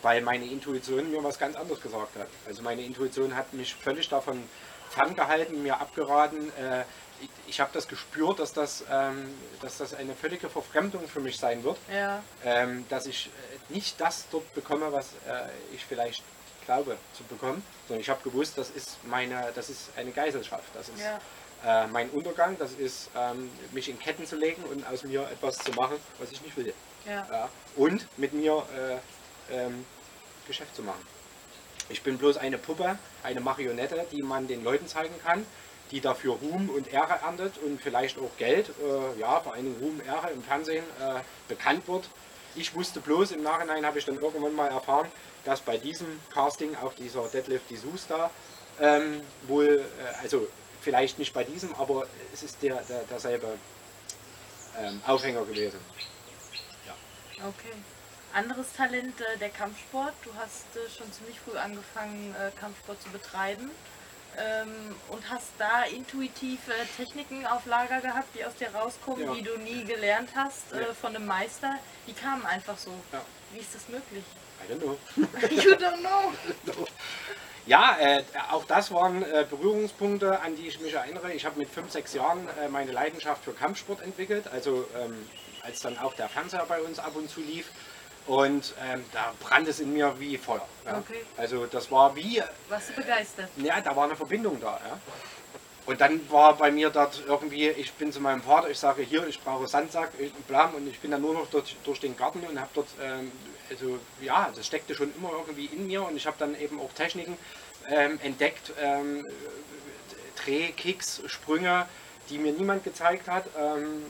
Weil 0.00 0.22
meine 0.22 0.46
Intuition 0.46 1.10
mir 1.10 1.22
was 1.22 1.38
ganz 1.38 1.54
anderes 1.56 1.82
gesagt 1.82 2.16
hat. 2.16 2.28
Also 2.46 2.62
meine 2.62 2.80
Intuition 2.82 3.36
hat 3.36 3.52
mich 3.52 3.74
völlig 3.74 4.08
davon 4.08 4.42
ferngehalten, 4.88 5.62
mir 5.62 5.78
abgeraten. 5.78 6.48
Äh, 6.56 6.84
ich 7.20 7.28
ich 7.48 7.60
habe 7.60 7.70
das 7.72 7.86
gespürt, 7.88 8.38
dass 8.40 8.52
das, 8.52 8.84
ähm, 8.90 9.32
dass 9.62 9.78
das 9.78 9.94
eine 9.94 10.14
völlige 10.14 10.48
Verfremdung 10.50 11.06
für 11.08 11.20
mich 11.20 11.38
sein 11.38 11.62
wird. 11.64 11.78
Ja. 11.92 12.22
ähm, 12.44 12.84
dass 12.88 13.06
ich 13.06 13.26
äh, 13.28 13.72
nicht 13.72 14.00
das 14.00 14.26
dort 14.30 14.52
bekomme, 14.54 14.92
was 14.92 15.06
äh, 15.28 15.48
ich 15.74 15.84
vielleicht 15.84 16.22
glaube 16.66 16.96
zu 17.16 17.22
bekommen, 17.24 17.62
sondern 17.86 18.00
ich 18.00 18.08
habe 18.10 18.20
gewusst, 18.28 18.58
das 18.58 18.70
ist 18.70 18.98
meine, 19.04 19.52
das 19.54 19.70
ist 19.70 19.90
eine 19.96 20.10
Geiselschaft, 20.10 20.64
das 20.74 20.88
ist 20.88 21.00
Ja. 21.64 21.84
äh, 21.84 21.86
mein 21.86 22.10
Untergang, 22.10 22.58
das 22.58 22.72
ist 22.72 23.08
ähm, 23.16 23.48
mich 23.70 23.88
in 23.88 23.98
Ketten 24.00 24.26
zu 24.26 24.34
legen 24.36 24.62
und 24.64 24.84
aus 24.86 25.04
mir 25.04 25.22
etwas 25.30 25.58
zu 25.58 25.70
machen, 25.72 25.96
was 26.18 26.32
ich 26.32 26.42
nicht 26.42 26.56
will. 26.56 26.74
Ja. 27.06 27.26
Ja. 27.30 27.48
Und 27.76 28.06
mit 28.18 28.32
mir 28.32 28.64
äh, 29.50 29.54
ähm, 29.56 29.86
Geschäft 30.48 30.74
zu 30.74 30.82
machen. 30.82 31.06
Ich 31.88 32.02
bin 32.02 32.18
bloß 32.18 32.36
eine 32.38 32.58
Puppe, 32.58 32.98
eine 33.22 33.40
Marionette, 33.40 34.04
die 34.10 34.22
man 34.22 34.48
den 34.48 34.64
Leuten 34.64 34.88
zeigen 34.88 35.14
kann, 35.24 35.46
die 35.90 36.00
dafür 36.00 36.34
Ruhm 36.34 36.68
und 36.70 36.92
Ehre 36.92 37.20
erntet 37.22 37.58
und 37.58 37.80
vielleicht 37.80 38.18
auch 38.18 38.30
Geld, 38.38 38.70
äh, 38.70 39.20
ja, 39.20 39.40
vor 39.40 39.54
allen 39.54 39.64
Dingen 39.64 39.76
Ruhm, 39.80 40.00
Ehre 40.04 40.30
im 40.32 40.42
Fernsehen 40.42 40.84
äh, 41.00 41.20
bekannt 41.48 41.86
wird. 41.88 42.08
Ich 42.54 42.74
wusste 42.74 43.00
bloß, 43.00 43.32
im 43.32 43.42
Nachhinein 43.42 43.84
habe 43.84 43.98
ich 43.98 44.04
dann 44.04 44.18
irgendwann 44.18 44.54
mal 44.54 44.68
erfahren, 44.68 45.08
dass 45.44 45.60
bei 45.60 45.76
diesem 45.76 46.20
Casting 46.32 46.74
auf 46.76 46.94
dieser 46.94 47.28
Deadlift 47.28 47.68
die 47.70 47.78
da 48.08 48.30
ähm, 48.80 49.20
wohl, 49.46 49.84
äh, 50.00 50.22
also 50.22 50.48
vielleicht 50.80 51.18
nicht 51.18 51.32
bei 51.32 51.44
diesem, 51.44 51.74
aber 51.74 52.06
es 52.32 52.42
ist 52.42 52.62
der, 52.62 52.76
der 52.82 53.02
derselbe 53.04 53.58
ähm, 54.78 55.00
Aufhänger 55.06 55.44
gewesen. 55.44 55.78
Okay. 57.38 57.76
Anderes 58.32 58.72
Talent, 58.72 59.20
äh, 59.20 59.38
der 59.38 59.50
Kampfsport. 59.50 60.14
Du 60.24 60.30
hast 60.34 60.64
äh, 60.74 60.90
schon 60.90 61.10
ziemlich 61.12 61.38
früh 61.40 61.56
angefangen, 61.56 62.34
äh, 62.34 62.50
Kampfsport 62.58 63.00
zu 63.02 63.10
betreiben. 63.10 63.70
Ähm, 64.38 64.94
und 65.08 65.30
hast 65.30 65.48
da 65.58 65.84
intuitiv 65.84 66.60
äh, 66.68 66.84
Techniken 67.02 67.46
auf 67.46 67.64
Lager 67.66 68.00
gehabt, 68.00 68.28
die 68.34 68.44
aus 68.44 68.54
dir 68.56 68.68
rauskommen, 68.74 69.24
Ja. 69.26 69.34
die 69.34 69.42
du 69.42 69.56
nie 69.58 69.84
gelernt 69.84 70.30
hast 70.34 70.72
äh, 70.72 70.80
Ja. 70.82 70.94
von 70.94 71.16
einem 71.16 71.26
Meister. 71.26 71.76
Die 72.06 72.12
kamen 72.12 72.44
einfach 72.44 72.76
so. 72.76 72.90
Ja. 73.12 73.22
Wie 73.52 73.60
ist 73.60 73.74
das 73.74 73.88
möglich? 73.88 74.24
I 74.68 74.72
don't 74.72 74.80
know. 74.80 74.98
you 75.50 75.72
don't 75.74 76.00
know. 76.00 76.86
Ja, 77.66 77.96
äh, 77.98 78.22
auch 78.50 78.64
das 78.64 78.92
waren 78.92 79.22
äh, 79.22 79.44
Berührungspunkte, 79.48 80.40
an 80.40 80.54
die 80.54 80.68
ich 80.68 80.80
mich 80.80 80.92
erinnere. 80.94 81.32
Ich 81.32 81.44
habe 81.46 81.58
mit 81.58 81.68
5, 81.70 81.90
6 81.90 82.14
Jahren 82.14 82.46
äh, 82.62 82.68
meine 82.68 82.92
Leidenschaft 82.92 83.42
für 83.44 83.52
Kampfsport 83.52 84.02
entwickelt, 84.02 84.46
also 84.48 84.86
ähm, 84.96 85.28
als 85.62 85.80
dann 85.80 85.98
auch 85.98 86.14
der 86.14 86.28
Fernseher 86.28 86.64
bei 86.68 86.80
uns 86.80 86.98
ab 86.98 87.16
und 87.16 87.28
zu 87.28 87.40
lief. 87.40 87.70
Und 88.26 88.74
ähm, 88.90 89.04
da 89.12 89.32
brannte 89.40 89.70
es 89.70 89.78
in 89.80 89.92
mir 89.92 90.14
wie 90.18 90.36
Feuer. 90.36 90.66
Ja. 90.84 90.98
Okay. 90.98 91.24
Also 91.36 91.66
das 91.66 91.90
war 91.90 92.14
wie, 92.16 92.42
Warst 92.68 92.88
du 92.90 92.94
begeistert? 92.94 93.48
ja, 93.56 93.80
da 93.80 93.94
war 93.94 94.04
eine 94.04 94.16
Verbindung 94.16 94.60
da. 94.60 94.80
Ja. 94.86 94.98
Und 95.86 96.00
dann 96.00 96.28
war 96.32 96.56
bei 96.56 96.72
mir 96.72 96.90
dort 96.90 97.22
irgendwie, 97.24 97.68
ich 97.68 97.92
bin 97.92 98.10
zu 98.12 98.20
meinem 98.20 98.42
Vater, 98.42 98.68
ich 98.70 98.78
sage 98.78 99.02
hier, 99.02 99.24
ich 99.28 99.40
brauche 99.40 99.68
Sandsack, 99.68 100.10
ich- 100.18 100.32
blam, 100.48 100.74
und 100.74 100.88
ich 100.88 100.98
bin 100.98 101.12
dann 101.12 101.22
nur 101.22 101.34
noch 101.34 101.46
durch, 101.48 101.76
durch 101.84 102.00
den 102.00 102.16
Garten 102.16 102.40
und 102.40 102.58
habe 102.58 102.70
dort, 102.74 102.88
ähm, 103.00 103.30
also 103.70 103.98
ja, 104.20 104.50
das 104.56 104.66
steckte 104.66 104.96
schon 104.96 105.14
immer 105.16 105.30
irgendwie 105.30 105.66
in 105.66 105.86
mir 105.86 106.02
und 106.04 106.16
ich 106.16 106.26
habe 106.26 106.36
dann 106.40 106.58
eben 106.60 106.80
auch 106.80 106.92
Techniken 106.94 107.38
ähm, 107.88 108.18
entdeckt, 108.24 108.72
ähm, 108.82 109.24
Dreh, 110.44 110.72
Kicks, 110.72 111.22
Sprünge, 111.26 111.86
die 112.30 112.38
mir 112.38 112.52
niemand 112.52 112.82
gezeigt 112.82 113.28
hat, 113.28 113.44
ähm, 113.56 114.04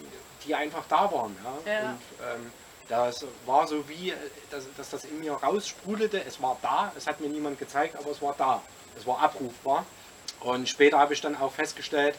die 0.47 0.55
einfach 0.55 0.85
da 0.89 1.13
waren. 1.13 1.37
Ja. 1.67 1.73
Ja. 1.73 1.91
Und, 1.91 2.01
ähm, 2.41 2.53
das 2.89 3.27
war 3.45 3.67
so 3.67 3.89
wie, 3.89 4.11
äh, 4.11 4.17
dass, 4.51 4.65
dass 4.77 4.91
das 4.91 5.05
in 5.05 5.21
mir 5.21 5.33
raussprudelte, 5.33 6.23
es 6.25 6.41
war 6.41 6.57
da, 6.63 6.93
es 6.97 7.07
hat 7.07 7.21
mir 7.21 7.29
niemand 7.29 7.59
gezeigt, 7.59 7.97
aber 7.97 8.11
es 8.11 8.23
war 8.23 8.35
da, 8.37 8.63
es 8.97 9.07
war 9.07 9.21
abrufbar. 9.21 9.85
Und 10.41 10.69
später 10.69 10.99
habe 10.99 11.15
ich 11.15 11.21
dann 11.21 11.37
auch 11.37 11.53
festgestellt, 11.53 12.15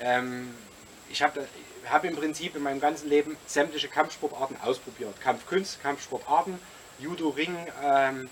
ähm, 0.00 0.54
ich 1.08 1.22
habe 1.22 1.46
hab 1.90 2.04
im 2.04 2.16
Prinzip 2.16 2.56
in 2.56 2.62
meinem 2.62 2.80
ganzen 2.80 3.08
Leben 3.08 3.36
sämtliche 3.46 3.88
Kampfsportarten 3.88 4.56
ausprobiert. 4.62 5.20
Kampfkunst, 5.20 5.82
Kampfsportarten, 5.82 6.58
Judo, 6.98 7.30
Ring, 7.30 7.56
ähm, 7.82 8.30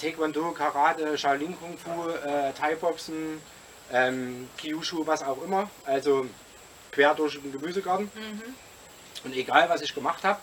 Taekwondo, 0.00 0.52
Karate, 0.52 1.16
Shaolin 1.18 1.56
Kung 1.58 1.76
Fu, 1.78 2.08
äh, 2.10 2.52
Thai-Boxen, 2.52 3.40
ähm, 3.92 4.48
Kyushu, 4.58 5.06
was 5.06 5.22
auch 5.22 5.42
immer. 5.42 5.68
Also 5.84 6.26
quer 6.92 7.14
durch 7.14 7.40
den 7.40 7.52
Gemüsegarten. 7.52 8.10
Und 9.24 9.34
egal, 9.34 9.68
was 9.68 9.82
ich 9.82 9.94
gemacht 9.94 10.24
habe, 10.24 10.40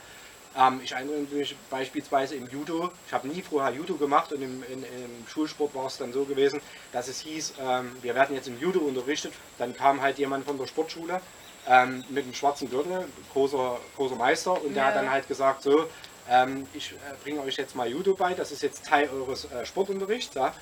ähm, 0.58 0.82
ich 0.84 0.92
erinnere 0.92 1.20
mich 1.32 1.56
beispielsweise 1.70 2.36
im 2.36 2.50
Judo, 2.50 2.92
ich 3.06 3.14
habe 3.14 3.28
nie 3.28 3.42
vorher 3.42 3.74
Judo 3.74 3.96
gemacht 3.96 4.32
und 4.34 4.42
im, 4.42 4.64
in, 4.64 4.84
im 4.84 5.28
Schulsport 5.28 5.76
war 5.76 5.86
es 5.86 5.98
dann 5.98 6.12
so 6.14 6.24
gewesen, 6.26 6.60
dass 6.92 7.08
es 7.08 7.20
hieß, 7.22 7.54
ähm, 7.62 7.96
wir 8.02 8.16
werden 8.16 8.36
jetzt 8.36 8.48
im 8.48 8.60
Judo 8.60 8.80
unterrichtet. 8.80 9.34
Dann 9.58 9.76
kam 9.76 10.02
halt 10.02 10.18
jemand 10.18 10.46
von 10.46 10.58
der 10.58 10.68
Sportschule 10.68 11.22
ähm, 11.68 12.04
mit 12.10 12.24
einem 12.24 12.34
schwarzen 12.34 12.70
Gürtel, 12.70 13.06
großer, 13.34 13.78
großer 13.96 14.16
Meister, 14.16 14.54
und 14.62 14.74
der 14.74 14.84
Ja. 14.84 14.90
hat 14.90 14.96
dann 14.96 15.12
halt 15.12 15.28
gesagt, 15.28 15.64
so, 15.64 15.88
ähm, 16.30 16.68
ich 16.74 16.92
äh, 16.92 16.96
bringe 17.24 17.42
euch 17.42 17.56
jetzt 17.58 17.76
mal 17.76 17.88
Judo 17.88 18.14
bei, 18.14 18.34
das 18.34 18.52
ist 18.52 18.64
jetzt 18.64 18.86
Teil 18.86 19.10
eures 19.10 19.46
äh, 19.46 19.66
Sportunterrichts. 19.66 20.34
Ja? 20.36 20.54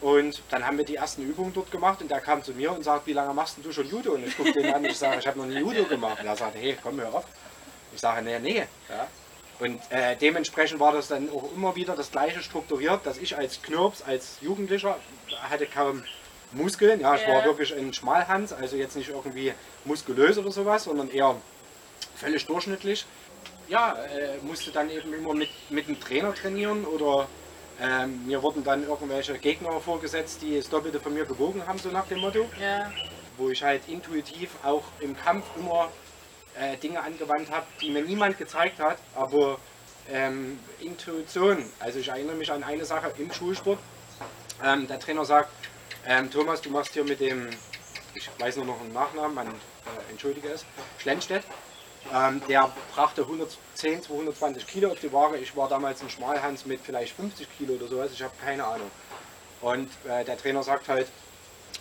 Und 0.00 0.42
dann 0.50 0.66
haben 0.66 0.76
wir 0.76 0.84
die 0.84 0.96
ersten 0.96 1.22
Übungen 1.22 1.52
dort 1.52 1.70
gemacht 1.70 2.02
und 2.02 2.10
der 2.10 2.20
kam 2.20 2.42
zu 2.42 2.52
mir 2.52 2.72
und 2.72 2.82
sagt, 2.84 3.06
wie 3.06 3.12
lange 3.14 3.32
machst 3.32 3.56
du 3.62 3.72
schon 3.72 3.88
Judo? 3.88 4.12
Und 4.12 4.26
ich 4.26 4.36
gucke 4.36 4.52
den 4.52 4.66
an 4.72 4.84
und 4.84 4.90
ich 4.90 4.98
sage, 4.98 5.18
ich 5.18 5.26
habe 5.26 5.38
noch 5.38 5.46
nie 5.46 5.58
Judo 5.58 5.84
gemacht. 5.84 6.20
Und 6.20 6.26
er 6.26 6.36
sagt, 6.36 6.56
hey, 6.56 6.76
komm 6.82 7.00
hör 7.00 7.14
auf. 7.14 7.24
Ich 7.94 8.00
sage, 8.00 8.22
nee, 8.22 8.38
nee. 8.38 8.64
Ja. 8.88 9.06
Und 9.60 9.80
äh, 9.90 10.16
dementsprechend 10.16 10.80
war 10.80 10.92
das 10.92 11.08
dann 11.08 11.30
auch 11.30 11.48
immer 11.54 11.76
wieder 11.76 11.94
das 11.94 12.10
gleiche 12.10 12.42
strukturiert, 12.42 13.06
dass 13.06 13.18
ich 13.18 13.36
als 13.36 13.62
Knirps, 13.62 14.02
als 14.02 14.38
Jugendlicher, 14.40 14.96
hatte 15.48 15.66
kaum 15.66 16.02
Muskeln. 16.52 17.00
Ja, 17.00 17.14
ich 17.14 17.22
Ja. 17.22 17.34
war 17.34 17.44
wirklich 17.44 17.72
ein 17.74 17.92
Schmalhans, 17.94 18.52
also 18.52 18.76
jetzt 18.76 18.96
nicht 18.96 19.10
irgendwie 19.10 19.54
muskulös 19.84 20.38
oder 20.38 20.50
sowas, 20.50 20.84
sondern 20.84 21.08
eher 21.10 21.36
völlig 22.16 22.44
durchschnittlich. 22.46 23.06
Ja, 23.68 23.92
äh, 23.94 24.38
musste 24.42 24.70
dann 24.72 24.90
eben 24.90 25.12
immer 25.14 25.34
mit, 25.34 25.48
mit 25.70 25.86
einem 25.88 26.00
Trainer 26.00 26.34
trainieren 26.34 26.84
oder 26.84 27.26
ähm, 27.80 28.26
mir 28.26 28.42
wurden 28.42 28.62
dann 28.62 28.86
irgendwelche 28.86 29.34
Gegner 29.38 29.80
vorgesetzt, 29.80 30.42
die 30.42 30.56
das 30.56 30.68
Doppelte 30.68 31.00
von 31.00 31.14
mir 31.14 31.24
gewogen 31.24 31.66
haben, 31.66 31.78
so 31.78 31.88
nach 31.88 32.06
dem 32.06 32.18
Motto 32.20 32.46
Ja. 32.60 32.92
wo 33.36 33.48
ich 33.50 33.62
halt 33.62 33.88
intuitiv 33.88 34.50
auch 34.62 34.82
im 35.00 35.16
Kampf 35.16 35.44
immer 35.58 35.88
äh, 36.58 36.76
Dinge 36.76 37.02
angewandt 37.02 37.50
habe, 37.50 37.66
die 37.80 37.90
mir 37.90 38.02
niemand 38.02 38.38
gezeigt 38.38 38.78
hat, 38.80 38.98
aber 39.14 39.58
ähm, 40.10 40.58
Intuition. 40.80 41.64
Also 41.80 41.98
ich 41.98 42.08
erinnere 42.08 42.36
mich 42.36 42.50
an 42.50 42.62
eine 42.62 42.84
Sache 42.84 43.12
im 43.18 43.32
Schulsport. 43.32 43.78
Ähm, 44.62 44.86
der 44.86 45.00
Trainer 45.00 45.24
sagt, 45.24 45.50
ähm, 46.06 46.30
Thomas, 46.30 46.60
du 46.60 46.70
machst 46.70 46.92
hier 46.92 47.04
mit 47.04 47.20
dem, 47.20 47.48
ich 48.14 48.28
weiß 48.38 48.56
nur 48.56 48.66
noch 48.66 48.80
einen 48.80 48.92
Nachnamen, 48.92 49.34
man 49.34 49.48
äh, 49.48 50.10
entschuldige 50.10 50.48
es, 50.48 50.64
Schlenstedt. 50.98 51.44
Ähm, 52.12 52.42
der 52.48 52.70
brachte 52.94 53.22
110, 53.22 54.02
220 54.02 54.66
Kilo 54.66 54.90
auf 54.90 55.00
die 55.00 55.12
Waage. 55.12 55.38
Ich 55.38 55.56
war 55.56 55.68
damals 55.68 56.02
ein 56.02 56.10
Schmalhans 56.10 56.66
mit 56.66 56.80
vielleicht 56.82 57.16
50 57.16 57.48
Kilo 57.56 57.74
oder 57.74 57.88
sowas. 57.88 58.12
Ich 58.12 58.22
habe 58.22 58.34
keine 58.44 58.64
Ahnung. 58.64 58.90
Und 59.62 59.88
äh, 60.06 60.24
der 60.24 60.36
Trainer 60.36 60.62
sagt 60.62 60.88
halt, 60.88 61.08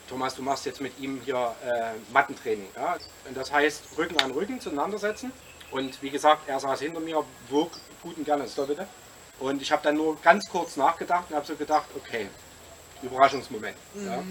Thomas, 0.10 0.36
du 0.36 0.42
machst 0.42 0.66
jetzt 0.66 0.82
mit 0.82 1.00
ihm 1.00 1.22
hier 1.24 1.56
äh, 1.66 1.94
Mattentraining. 2.12 2.68
Ja? 2.76 2.98
Und 3.28 3.38
das 3.38 3.52
heißt, 3.52 3.98
Rücken 3.98 4.20
an 4.20 4.32
Rücken 4.32 4.60
zueinander 4.60 4.98
setzen. 4.98 5.32
Und 5.72 6.02
wie 6.02 6.10
gesagt, 6.10 6.48
er 6.48 6.60
saß 6.60 6.82
hinter 6.82 7.00
mir, 7.00 7.24
wog 7.50 7.72
gut 8.02 8.18
und 8.18 8.26
gerne 8.26 8.44
das 8.44 8.56
Doppelte. 8.56 8.88
Und 9.40 9.62
ich 9.62 9.72
habe 9.72 9.82
dann 9.84 9.96
nur 9.96 10.20
ganz 10.22 10.48
kurz 10.50 10.78
nachgedacht 10.78 11.26
und 11.30 11.36
habe 11.36 11.46
so 11.46 11.56
gedacht, 11.56 11.86
okay, 11.96 12.28
Überraschungsmoment. 13.02 13.78
Ja? 13.96 14.24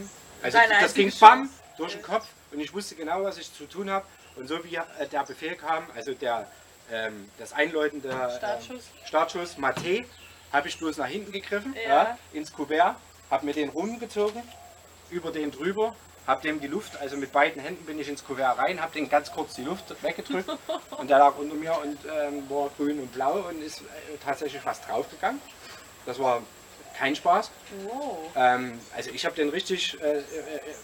Also 0.43 0.59
Deine 0.59 0.75
das 0.81 0.95
ging 0.95 1.13
bam 1.19 1.51
durch 1.77 1.93
den 1.93 2.03
Kopf 2.03 2.27
und 2.53 2.61
ich 2.61 2.73
wusste 2.73 2.95
genau, 2.95 3.25
was 3.25 3.39
ich 3.39 3.53
zu 3.53 3.67
tun 3.67 3.91
habe. 3.91 4.05
Und 4.37 4.49
so 4.49 4.63
wie 4.65 4.77
äh, 4.77 5.07
der 5.11 5.25
Befehl 5.25 5.57
kam, 5.57 5.85
also 5.95 6.15
der, 6.15 6.47
ähm, 6.91 7.31
das 7.39 7.53
Einläuten 7.53 8.01
der 8.03 8.31
Startschuss. 8.31 8.85
Ähm, 9.01 9.07
Startschuss 9.07 9.59
Mate, 9.59 10.05
habe 10.53 10.69
ich 10.69 10.79
bloß 10.79 10.99
nach 10.99 11.07
hinten 11.07 11.33
gegriffen, 11.33 11.75
Ja. 11.75 11.89
ja. 12.05 12.19
ins 12.33 12.53
Kuvert, 12.53 12.97
habe 13.31 13.47
mir 13.47 13.53
den 13.53 13.69
rumgezogen, 13.71 14.43
über 15.13 15.31
den 15.31 15.51
drüber 15.51 15.95
habe 16.27 16.43
dem 16.43 16.61
die 16.61 16.69
Luft, 16.69 17.01
also 17.01 17.17
mit 17.17 17.33
beiden 17.33 17.61
Händen 17.61 17.85
bin 17.85 17.99
ich 17.99 18.09
ins 18.09 18.25
Kuvert 18.25 18.59
rein, 18.59 18.81
habe 18.81 18.93
den 18.93 19.09
ganz 19.09 19.33
kurz 19.33 19.55
die 19.55 19.65
Luft 19.65 19.85
weggedrückt 20.03 20.51
und 20.99 21.11
der 21.11 21.19
lag 21.19 21.37
unter 21.37 21.55
mir 21.55 21.77
und 21.83 21.99
ähm, 22.05 22.49
war 22.49 22.71
grün 22.77 23.01
und 23.01 23.13
blau 23.13 23.45
und 23.49 23.61
ist 23.63 23.81
äh, 23.81 23.85
tatsächlich 24.25 24.63
fast 24.63 24.89
draufgegangen. 24.89 25.41
Das 26.07 26.19
war 26.19 26.43
kein 26.97 27.17
Spaß. 27.17 27.51
Wow. 27.85 28.19
Ähm, 28.37 28.79
also 28.95 29.11
ich 29.11 29.25
habe 29.25 29.35
den 29.35 29.49
richtig, 29.49 30.01
äh, 30.01 30.19
äh, 30.19 30.23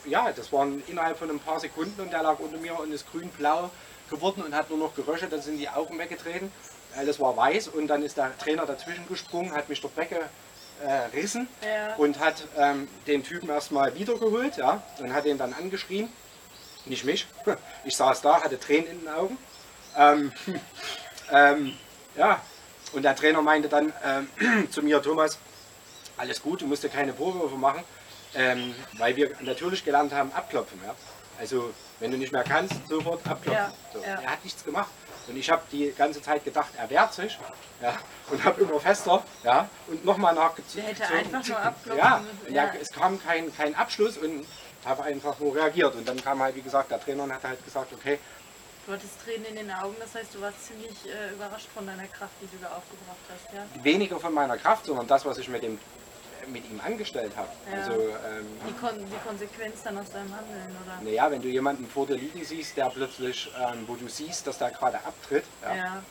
ja, 0.07 0.33
das 0.33 0.53
waren 0.53 0.83
innerhalb 0.89 1.19
von 1.19 1.31
ein 1.31 1.39
paar 1.39 1.61
Sekunden 1.61 2.01
und 2.01 2.13
der 2.13 2.23
lag 2.23 2.39
unter 2.41 2.59
mir 2.59 2.79
und 2.79 2.93
ist 2.93 3.11
grün-blau 3.11 3.71
geworden 4.11 4.43
und 4.43 4.55
hat 4.55 4.71
nur 4.71 4.79
noch 4.79 4.95
geröchelt, 4.95 5.33
dann 5.33 5.43
sind 5.43 5.59
die 5.59 5.69
Augen 5.69 5.99
weggetreten. 5.99 6.51
Alles 6.97 7.21
war 7.21 7.37
weiß 7.37 7.69
und 7.69 7.87
dann 7.87 8.03
ist 8.03 8.17
der 8.17 8.37
Trainer 8.39 8.67
dazwischen 8.67 9.07
gesprungen, 9.07 9.53
hat 9.53 9.69
mich 9.69 9.81
dort 9.81 9.95
weggerissen 10.83 11.49
Ja. 11.63 11.95
und 11.97 12.19
hat 12.19 12.45
ähm, 12.57 12.89
den 13.07 13.23
Typen 13.25 13.49
erstmal 13.49 13.95
wiedergeholt 13.95 14.57
ja, 14.57 14.83
und 14.99 15.13
hat 15.13 15.25
ihn 15.25 15.39
dann 15.39 15.53
angeschrien. 15.53 16.09
Nicht 16.87 17.05
mich. 17.05 17.27
Ich 17.85 17.97
saß 17.97 18.21
da, 18.23 18.43
hatte 18.43 18.59
Tränen 18.59 18.91
in 18.91 19.01
den 19.01 19.09
Augen. 19.09 19.39
Ähm, 19.97 20.33
ähm, 21.33 21.77
ja, 22.17 22.41
und 22.93 23.03
der 23.03 23.15
Trainer 23.17 23.43
meinte 23.43 23.69
dann 23.69 23.93
ähm, 24.05 24.69
zu 24.71 24.83
mir, 24.83 25.03
Thomas, 25.03 25.39
alles 26.17 26.43
gut, 26.43 26.63
du 26.63 26.67
musst 26.67 26.83
dir 26.83 26.89
keine 26.89 27.15
Vorwürfe 27.15 27.57
machen, 27.57 27.83
ähm, 28.35 28.75
weil 28.99 29.17
wir 29.17 29.31
natürlich 29.41 29.85
gelernt 29.85 30.13
haben, 30.13 30.33
abklopfen. 30.33 30.81
Ja? 30.85 30.95
Also, 31.39 31.73
wenn 32.01 32.11
du 32.11 32.17
nicht 32.17 32.33
mehr 32.33 32.45
kannst, 32.45 32.75
sofort 32.89 33.27
abklopfen. 33.27 33.53
Ja, 33.53 33.73
so. 33.93 34.01
Er 34.01 34.33
hat 34.33 34.45
nichts 34.45 34.65
gemacht. 34.65 34.91
Und 35.29 35.37
ich 35.37 35.51
habe 35.51 35.63
die 35.71 35.93
ganze 35.97 36.23
Zeit 36.23 36.45
gedacht, 36.45 36.71
er 36.77 36.89
wehrt 36.91 37.13
sich 37.13 37.39
ja, 37.83 37.99
und 38.31 38.43
habe 38.45 38.63
immer 38.63 38.81
fester 38.81 39.23
ja, 39.45 39.69
und 39.87 40.05
nochmal 40.05 40.35
nachgezogen. 40.35 40.87
Der 40.87 40.95
hätte 40.95 41.15
einfach 41.15 41.47
nur 41.47 41.59
abklopfen 41.59 41.99
Ja, 41.99 42.23
müssen, 42.43 42.55
ja, 42.55 42.73
es 42.81 42.91
kam 42.91 43.23
kein, 43.23 43.55
kein 43.55 43.75
Abschluss 43.75 44.17
und 44.17 44.47
habe 44.85 45.05
einfach 45.05 45.39
nur 45.39 45.55
reagiert. 45.55 45.95
Und 45.95 46.09
dann 46.09 46.23
kam 46.23 46.41
halt, 46.43 46.57
wie 46.57 46.63
gesagt, 46.63 46.91
der 46.91 47.01
Trainer 47.01 47.25
und 47.25 47.33
hat 47.33 47.45
halt 47.45 47.63
gesagt, 47.65 47.93
okay, 47.93 48.19
Du 48.87 48.95
hattest 48.95 49.23
Tränen 49.23 49.45
in 49.45 49.57
den 49.57 49.71
Augen, 49.71 49.95
das 50.01 50.15
heißt, 50.15 50.35
du 50.35 50.41
warst 50.41 50.65
ziemlich 50.65 50.97
äh, 51.05 51.35
überrascht 51.35 51.69
von 51.75 51.87
deiner 51.87 52.07
Kraft, 52.07 52.33
die 52.41 52.47
du 52.47 52.57
da 52.59 52.69
aufgebracht 52.69 53.19
hast, 53.29 53.55
ja? 53.55 53.85
weniger 53.85 54.19
von 54.19 54.33
meiner 54.33 54.57
Kraft, 54.57 54.87
sondern 54.87 55.07
das, 55.07 55.27
was 55.27 55.37
ich 55.37 55.47
mit, 55.51 55.63
dem, 55.63 55.79
mit 56.47 56.69
ihm 56.71 56.81
angestellt 56.85 57.33
habe. 57.37 57.49
Ja. 57.71 57.79
Also, 57.83 57.93
ähm, 57.93 58.47
Die, 58.69 58.73
Kon 58.75 58.91
die 58.99 59.29
Konsequenz 59.29 59.83
dann 59.83 59.99
aus 59.99 60.11
deinem 60.11 60.35
Handeln, 60.35 60.77
oder? 60.85 60.99
naja, 61.03 61.31
wenn 61.31 61.43
du 61.43 61.49
jemanden 61.49 61.87
vor 61.87 62.07
dir 62.07 62.17
liegen 62.17 62.45
siehst, 62.45 62.77
der 62.77 62.91
plötzlich, 62.91 63.51
ähm, 63.59 63.85
wo 63.87 63.95
du 63.97 64.09
siehst, 64.09 64.47
dass 64.47 64.59
der 64.59 64.71
gerade 64.71 64.99
abtritt, 64.99 65.45
ja, 65.63 65.75
Ja. 65.75 66.03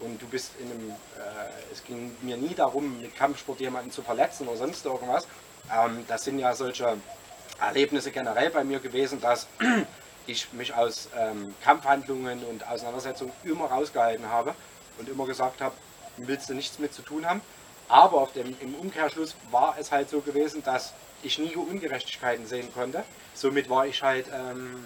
und 0.00 0.20
du 0.20 0.26
bist 0.26 0.52
in 0.58 0.70
einem, 0.70 0.90
äh, 0.90 1.72
es 1.72 1.84
ging 1.84 2.14
mir 2.22 2.36
nie 2.36 2.54
darum, 2.54 3.00
mit 3.00 3.14
Kampfsport 3.16 3.60
jemanden 3.60 3.90
zu 3.90 4.02
verletzen 4.02 4.48
oder 4.48 4.58
sonst 4.58 4.84
irgendwas. 4.84 5.26
Ähm, 5.72 6.04
das 6.08 6.24
sind 6.24 6.38
ja 6.38 6.54
solche 6.54 6.96
Erlebnisse 7.60 8.10
generell 8.10 8.50
bei 8.50 8.64
mir 8.64 8.80
gewesen, 8.80 9.20
dass 9.20 9.46
ich 10.26 10.52
mich 10.52 10.74
aus 10.74 11.08
ähm, 11.16 11.54
Kampfhandlungen 11.62 12.44
und 12.44 12.66
Auseinandersetzungen 12.66 13.32
immer 13.44 13.66
rausgehalten 13.66 14.28
habe 14.28 14.54
und 14.98 15.08
immer 15.08 15.26
gesagt 15.26 15.60
habe, 15.60 15.74
willst 16.16 16.48
du 16.48 16.54
nichts 16.54 16.78
mit 16.78 16.94
zu 16.94 17.02
tun 17.02 17.26
haben. 17.28 17.40
Aber 17.88 18.18
auf 18.18 18.32
dem, 18.32 18.56
im 18.60 18.74
Umkehrschluss 18.74 19.36
war 19.50 19.76
es 19.78 19.92
halt 19.92 20.08
so 20.08 20.20
gewesen, 20.20 20.62
dass 20.64 20.94
ich 21.22 21.38
nie 21.38 21.54
Ungerechtigkeiten 21.56 22.46
sehen 22.46 22.72
konnte. 22.72 23.04
Somit 23.34 23.68
war 23.68 23.86
ich 23.86 24.02
halt 24.02 24.26
ähm, 24.32 24.84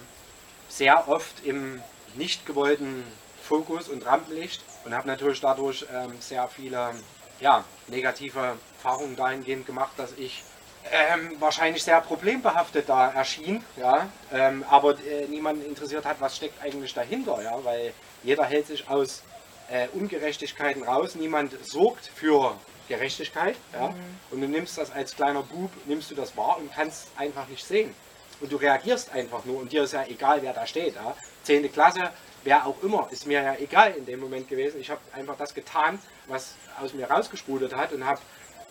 sehr 0.67 1.07
oft 1.07 1.45
im 1.45 1.81
nicht 2.15 2.45
gewollten 2.45 3.03
Fokus 3.43 3.87
und 3.87 4.05
Rampenlicht 4.05 4.61
und 4.85 4.93
habe 4.93 5.07
natürlich 5.07 5.41
dadurch 5.41 5.85
ähm, 5.93 6.13
sehr 6.19 6.47
viele 6.47 6.91
ja, 7.39 7.63
negative 7.87 8.57
Erfahrungen 8.77 9.15
dahingehend 9.15 9.65
gemacht, 9.65 9.91
dass 9.97 10.13
ich 10.17 10.43
ähm, 10.91 11.35
wahrscheinlich 11.39 11.83
sehr 11.83 11.99
problembehaftet 12.01 12.87
da 12.87 13.09
erschien, 13.11 13.63
ja, 13.77 14.07
ähm, 14.31 14.63
aber 14.69 14.91
äh, 14.99 15.25
niemanden 15.27 15.65
interessiert 15.65 16.05
hat, 16.05 16.19
was 16.19 16.37
steckt 16.37 16.61
eigentlich 16.63 16.93
dahinter, 16.93 17.41
ja, 17.43 17.57
weil 17.63 17.93
jeder 18.23 18.45
hält 18.45 18.67
sich 18.67 18.89
aus 18.89 19.23
äh, 19.69 19.87
Ungerechtigkeiten 19.89 20.83
raus, 20.83 21.15
niemand 21.15 21.53
sorgt 21.65 22.09
für 22.15 22.55
Gerechtigkeit, 22.89 23.55
ja, 23.71 23.93
und 24.31 24.41
du 24.41 24.47
nimmst 24.47 24.77
das 24.77 24.91
als 24.91 25.15
kleiner 25.15 25.43
Bub, 25.43 25.71
nimmst 25.85 26.11
du 26.11 26.15
das 26.15 26.35
wahr 26.35 26.57
und 26.57 26.73
kannst 26.73 27.07
einfach 27.15 27.47
nicht 27.47 27.65
sehen. 27.65 27.93
Und 28.41 28.51
du 28.51 28.57
reagierst 28.57 29.11
einfach 29.11 29.45
nur 29.45 29.59
und 29.59 29.71
dir 29.71 29.83
ist 29.83 29.93
ja 29.93 30.05
egal, 30.05 30.41
wer 30.41 30.53
da 30.53 30.65
steht. 30.65 30.95
Ja. 30.95 31.15
Zehnte 31.43 31.69
Klasse, 31.69 32.09
wer 32.43 32.65
auch 32.65 32.81
immer, 32.83 33.07
ist 33.11 33.25
mir 33.27 33.41
ja 33.41 33.55
egal 33.55 33.93
in 33.95 34.05
dem 34.05 34.19
Moment 34.19 34.47
gewesen. 34.47 34.79
Ich 34.79 34.89
habe 34.89 35.01
einfach 35.13 35.37
das 35.37 35.53
getan, 35.53 35.99
was 36.27 36.55
aus 36.81 36.93
mir 36.93 37.09
rausgesprudelt 37.09 37.75
hat 37.75 37.91
und 37.91 38.05
habe 38.05 38.19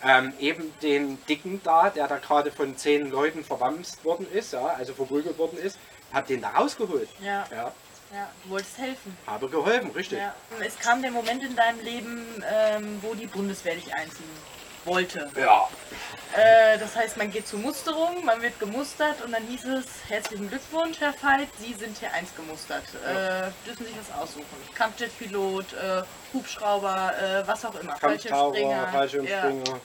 ähm, 0.02 0.32
eben 0.38 0.72
den 0.80 1.25
Dicken 1.26 1.60
da, 1.62 1.90
der 1.90 2.08
da 2.08 2.18
gerade 2.18 2.50
von 2.50 2.76
zehn 2.76 3.10
Leuten 3.10 3.44
verwamst 3.44 4.04
worden 4.04 4.26
ist, 4.32 4.52
ja, 4.52 4.66
also 4.66 4.94
verprügelt 4.94 5.38
worden 5.38 5.58
ist, 5.58 5.78
habe 6.12 6.26
den 6.26 6.40
da 6.40 6.50
rausgeholt. 6.50 7.08
Ja. 7.20 7.46
Ja, 7.50 7.72
Ja, 8.12 8.30
du 8.44 8.50
wolltest 8.50 8.78
helfen. 8.78 9.16
habe 9.26 9.48
geholfen, 9.48 9.90
richtig. 9.90 10.18
Ja. 10.18 10.34
Es 10.64 10.78
kam 10.78 11.02
der 11.02 11.10
Moment 11.10 11.42
in 11.44 11.54
deinem 11.54 11.80
Leben, 11.80 12.42
ähm, 12.50 12.98
wo 13.02 13.14
die 13.14 13.26
Bundeswehr 13.26 13.74
dich 13.74 13.92
einziehen 13.94 14.30
wollte. 14.84 15.30
Ja. 15.36 15.68
Äh, 16.34 16.78
das 16.78 16.96
heißt, 16.96 17.16
man 17.18 17.30
geht 17.30 17.46
zur 17.46 17.58
Musterung, 17.58 18.24
man 18.24 18.40
wird 18.40 18.58
gemustert 18.58 19.22
und 19.24 19.32
dann 19.32 19.42
hieß 19.46 19.64
es, 19.66 19.86
herzlichen 20.08 20.48
Glückwunsch, 20.48 21.00
Herr 21.00 21.12
Veit, 21.20 21.48
Sie 21.60 21.74
sind 21.74 21.98
hier 21.98 22.12
eins 22.12 22.34
gemustert. 22.34 22.84
Äh, 23.04 23.50
dürfen 23.66 23.84
sich 23.84 23.94
was 23.98 24.22
aussuchen. 24.22 24.46
Kampfjetpilot, 24.74 25.72
äh, 25.74 26.02
Hubschrauber, 26.32 27.12
äh, 27.18 27.46
was 27.46 27.64
auch 27.64 27.74
immer. 27.78 27.96
Fallschirmspringer. 27.96 28.88
Fallschirmspringer, 28.88 29.80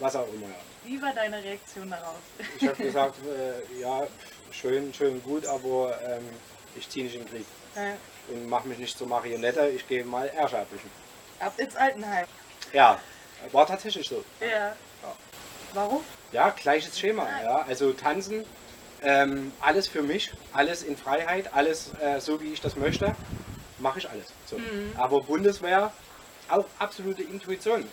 was 0.00 0.16
auch 0.16 0.28
immer. 0.28 0.46
Ja. 0.46 0.52
Ja. 0.52 0.56
Wie 0.84 1.00
war 1.00 1.12
deine 1.14 1.40
Reaktion 1.42 1.90
darauf? 1.90 2.18
Ich 2.58 2.66
habe 2.66 2.82
gesagt, 2.82 3.14
äh, 3.24 3.80
ja, 3.80 4.02
schön, 4.50 4.92
schön 4.92 5.22
gut, 5.22 5.46
aber 5.46 5.96
ähm, 6.04 6.28
ich 6.76 6.88
ziehe 6.88 7.04
nicht 7.04 7.14
in 7.14 7.22
den 7.24 7.30
Krieg 7.30 7.46
Ja. 7.76 7.94
und 8.28 8.48
mache 8.48 8.68
mich 8.68 8.78
nicht 8.78 8.96
zur 8.96 9.06
Marionette, 9.06 9.68
ich 9.68 9.86
gehe 9.88 10.04
mal 10.04 10.26
Erschattlichen. 10.28 10.90
Ab 11.40 11.54
ins 11.58 11.74
Altenheim. 11.76 12.26
Ja, 12.72 13.00
war 13.50 13.66
tatsächlich 13.66 14.08
so. 14.08 14.24
Ja. 14.40 14.74
Warum? 15.74 16.04
Ja, 16.32 16.50
gleiches 16.50 16.98
Schema. 16.98 17.26
Ja. 17.42 17.62
Also 17.62 17.92
tanzen, 17.92 18.44
ähm, 19.02 19.52
alles 19.60 19.88
für 19.88 20.02
mich, 20.02 20.32
alles 20.52 20.82
in 20.82 20.96
Freiheit, 20.96 21.52
alles 21.54 21.90
äh, 22.00 22.20
so 22.20 22.40
wie 22.40 22.52
ich 22.52 22.60
das 22.60 22.76
möchte, 22.76 23.14
mache 23.78 23.98
ich 23.98 24.08
alles. 24.08 24.26
So. 24.46 24.58
Aber 24.96 25.22
Bundeswehr, 25.22 25.92
auch 26.48 26.66
absolute 26.78 27.22
Intuition. 27.22 27.88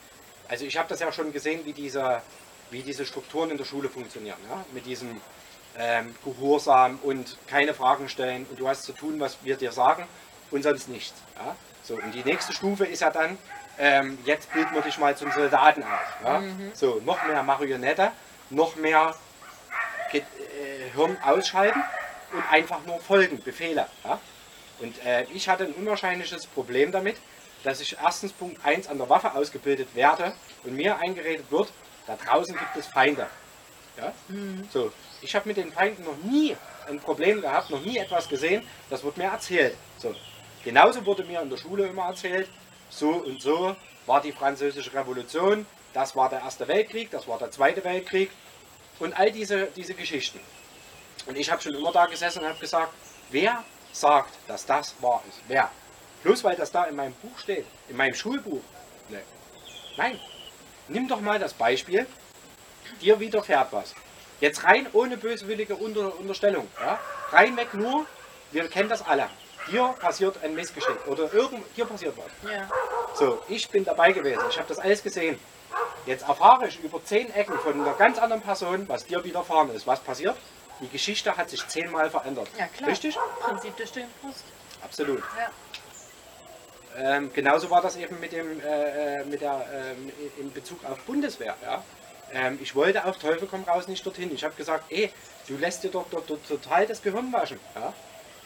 Also 0.47 0.65
ich 0.65 0.77
habe 0.77 0.89
das 0.89 0.99
ja 0.99 1.11
schon 1.11 1.31
gesehen, 1.31 1.65
wie 1.65 1.73
diese, 1.73 2.21
wie 2.69 2.81
diese 2.83 3.05
Strukturen 3.05 3.49
in 3.51 3.57
der 3.57 3.65
Schule 3.65 3.89
funktionieren. 3.89 4.37
Ja? 4.49 4.63
Mit 4.73 4.85
diesem 4.85 5.19
ähm, 5.79 6.13
Gehorsam 6.25 6.99
und 7.01 7.37
keine 7.47 7.73
Fragen 7.73 8.09
stellen 8.09 8.45
und 8.49 8.59
du 8.59 8.67
hast 8.67 8.83
zu 8.83 8.91
tun, 8.91 9.19
was 9.19 9.37
wir 9.43 9.55
dir 9.55 9.71
sagen 9.71 10.05
und 10.51 10.63
sonst 10.63 10.89
nichts. 10.89 11.15
Ja? 11.37 11.55
So, 11.83 11.95
und 11.95 12.11
die 12.13 12.23
nächste 12.23 12.53
Stufe 12.53 12.85
ist 12.85 12.99
ja 12.99 13.09
dann, 13.09 13.37
ähm, 13.79 14.17
jetzt 14.25 14.51
bilden 14.51 14.75
wir 14.75 14.81
dich 14.81 14.97
mal 14.97 15.15
zum 15.15 15.31
Soldaten 15.31 15.83
aus. 15.83 15.89
Ja? 16.23 16.43
So, 16.73 17.01
noch 17.05 17.25
mehr 17.25 17.41
Marionette, 17.43 18.11
noch 18.49 18.75
mehr 18.75 19.15
Ge 20.11 20.21
äh, 20.21 20.91
Hirn 20.95 21.17
ausschalten 21.23 21.81
und 22.33 22.43
einfach 22.51 22.79
nur 22.85 22.99
folgen, 22.99 23.41
Befehle. 23.41 23.87
Ja? 24.03 24.19
Und 24.79 25.03
äh, 25.05 25.23
ich 25.33 25.47
hatte 25.47 25.63
ein 25.63 25.73
unwahrscheinliches 25.73 26.45
Problem 26.47 26.91
damit, 26.91 27.15
dass 27.63 27.79
ich 27.79 27.97
erstens 28.01 28.33
Punkt 28.33 28.63
1 28.65 28.87
an 28.87 28.97
der 28.97 29.09
Waffe 29.09 29.33
ausgebildet 29.33 29.89
werde 29.93 30.33
und 30.63 30.75
mir 30.75 30.97
eingeredet 30.97 31.49
wird, 31.51 31.71
da 32.05 32.17
draußen 32.17 32.57
gibt 32.57 32.75
es 32.77 32.87
Feinde. 32.87 33.27
Ja? 33.97 34.13
So, 34.71 34.91
ich 35.21 35.35
habe 35.35 35.47
mit 35.47 35.57
den 35.57 35.71
Feinden 35.71 36.03
noch 36.03 36.17
nie 36.17 36.55
ein 36.87 36.99
Problem 36.99 37.41
gehabt, 37.41 37.69
noch 37.69 37.81
nie 37.81 37.97
etwas 37.97 38.27
gesehen, 38.27 38.67
das 38.89 39.03
wird 39.03 39.17
mir 39.17 39.25
erzählt. 39.25 39.75
So. 39.97 40.15
Genauso 40.63 41.05
wurde 41.05 41.23
mir 41.23 41.41
in 41.41 41.49
der 41.49 41.57
Schule 41.57 41.87
immer 41.87 42.05
erzählt, 42.05 42.49
so 42.89 43.09
und 43.09 43.41
so 43.41 43.75
war 44.05 44.21
die 44.21 44.31
französische 44.31 44.93
Revolution, 44.93 45.65
das 45.93 46.15
war 46.15 46.29
der 46.29 46.39
Erste 46.39 46.67
Weltkrieg, 46.67 47.11
das 47.11 47.27
war 47.27 47.37
der 47.37 47.51
Zweite 47.51 47.83
Weltkrieg 47.83 48.31
und 48.99 49.17
all 49.17 49.31
diese, 49.31 49.67
diese 49.75 49.93
Geschichten. 49.93 50.39
Und 51.25 51.37
ich 51.37 51.49
habe 51.51 51.61
schon 51.61 51.75
immer 51.75 51.91
da 51.91 52.05
gesessen 52.05 52.39
und 52.39 52.49
habe 52.49 52.59
gesagt, 52.59 52.93
wer 53.29 53.63
sagt, 53.91 54.33
dass 54.47 54.65
das 54.65 54.95
wahr 55.01 55.23
ist? 55.29 55.39
Wer? 55.47 55.71
Bloß 56.23 56.43
weil 56.43 56.55
das 56.55 56.71
da 56.71 56.85
in 56.85 56.95
meinem 56.95 57.13
Buch 57.13 57.37
steht, 57.39 57.65
in 57.87 57.95
meinem 57.95 58.13
Schulbuch. 58.13 58.61
Nee. 59.09 59.19
Nein. 59.97 60.19
Nimm 60.87 61.07
doch 61.07 61.21
mal 61.21 61.39
das 61.39 61.53
Beispiel, 61.53 62.07
dir 63.01 63.19
widerfährt 63.19 63.71
was. 63.71 63.93
Jetzt 64.39 64.63
rein 64.63 64.87
ohne 64.93 65.17
böswillige 65.17 65.75
Unter 65.75 66.17
Unterstellung. 66.17 66.67
Ja? 66.79 66.99
Rein 67.31 67.57
weg 67.57 67.73
nur, 67.73 68.05
wir 68.51 68.67
kennen 68.69 68.89
das 68.89 69.05
alle. 69.05 69.29
Dir 69.69 69.93
passiert 69.99 70.41
ein 70.43 70.55
Missgeschick 70.55 71.05
oder 71.07 71.31
irgend, 71.33 71.63
dir 71.75 71.85
passiert 71.85 72.15
was. 72.17 72.51
Ja. 72.51 72.67
So, 73.13 73.41
ich 73.49 73.69
bin 73.69 73.83
dabei 73.83 74.11
gewesen, 74.13 74.41
ich 74.49 74.57
habe 74.57 74.67
das 74.67 74.79
alles 74.79 75.03
gesehen. 75.03 75.37
Jetzt 76.05 76.27
erfahre 76.27 76.67
ich 76.67 76.79
über 76.83 77.03
zehn 77.03 77.31
Ecken 77.33 77.59
von 77.59 77.73
einer 77.73 77.93
ganz 77.93 78.17
anderen 78.17 78.41
Person, 78.41 78.87
was 78.87 79.05
dir 79.05 79.23
widerfahren 79.23 79.69
ist. 79.75 79.85
Was 79.85 79.99
passiert? 79.99 80.35
Die 80.81 80.87
Geschichte 80.87 81.35
hat 81.35 81.49
sich 81.49 81.67
zehnmal 81.67 82.09
verändert. 82.09 82.47
Ja, 82.57 82.67
klar. 82.67 82.89
Richtig? 82.89 83.17
Prinzip 83.41 83.75
der 83.75 83.85
stillen 83.85 84.09
Brust. 84.21 84.45
Absolut. 84.81 85.21
Ja. 85.37 85.51
Ähm, 86.97 87.31
genauso 87.33 87.69
war 87.69 87.81
das 87.81 87.97
eben 87.97 88.19
mit 88.19 88.31
dem, 88.31 88.59
äh, 88.61 89.19
äh, 89.19 89.25
mit 89.25 89.41
der, 89.41 89.65
ähm, 89.71 90.11
in 90.37 90.51
Bezug 90.51 90.83
auf 90.85 90.99
Bundeswehr. 91.01 91.55
Ja? 91.61 91.83
Ähm, 92.33 92.59
ich 92.61 92.75
wollte 92.75 93.05
auf 93.05 93.17
Teufel 93.17 93.47
komm 93.49 93.63
raus 93.63 93.87
nicht 93.87 94.05
dorthin. 94.05 94.33
Ich 94.33 94.43
habe 94.43 94.55
gesagt, 94.55 94.85
ey, 94.89 95.11
du 95.47 95.57
lässt 95.57 95.83
dir 95.83 95.89
doch 95.89 96.05
dort, 96.11 96.29
dort 96.29 96.47
total 96.47 96.85
das 96.85 97.01
Gehirn 97.01 97.31
waschen. 97.33 97.59
Ja? 97.75 97.93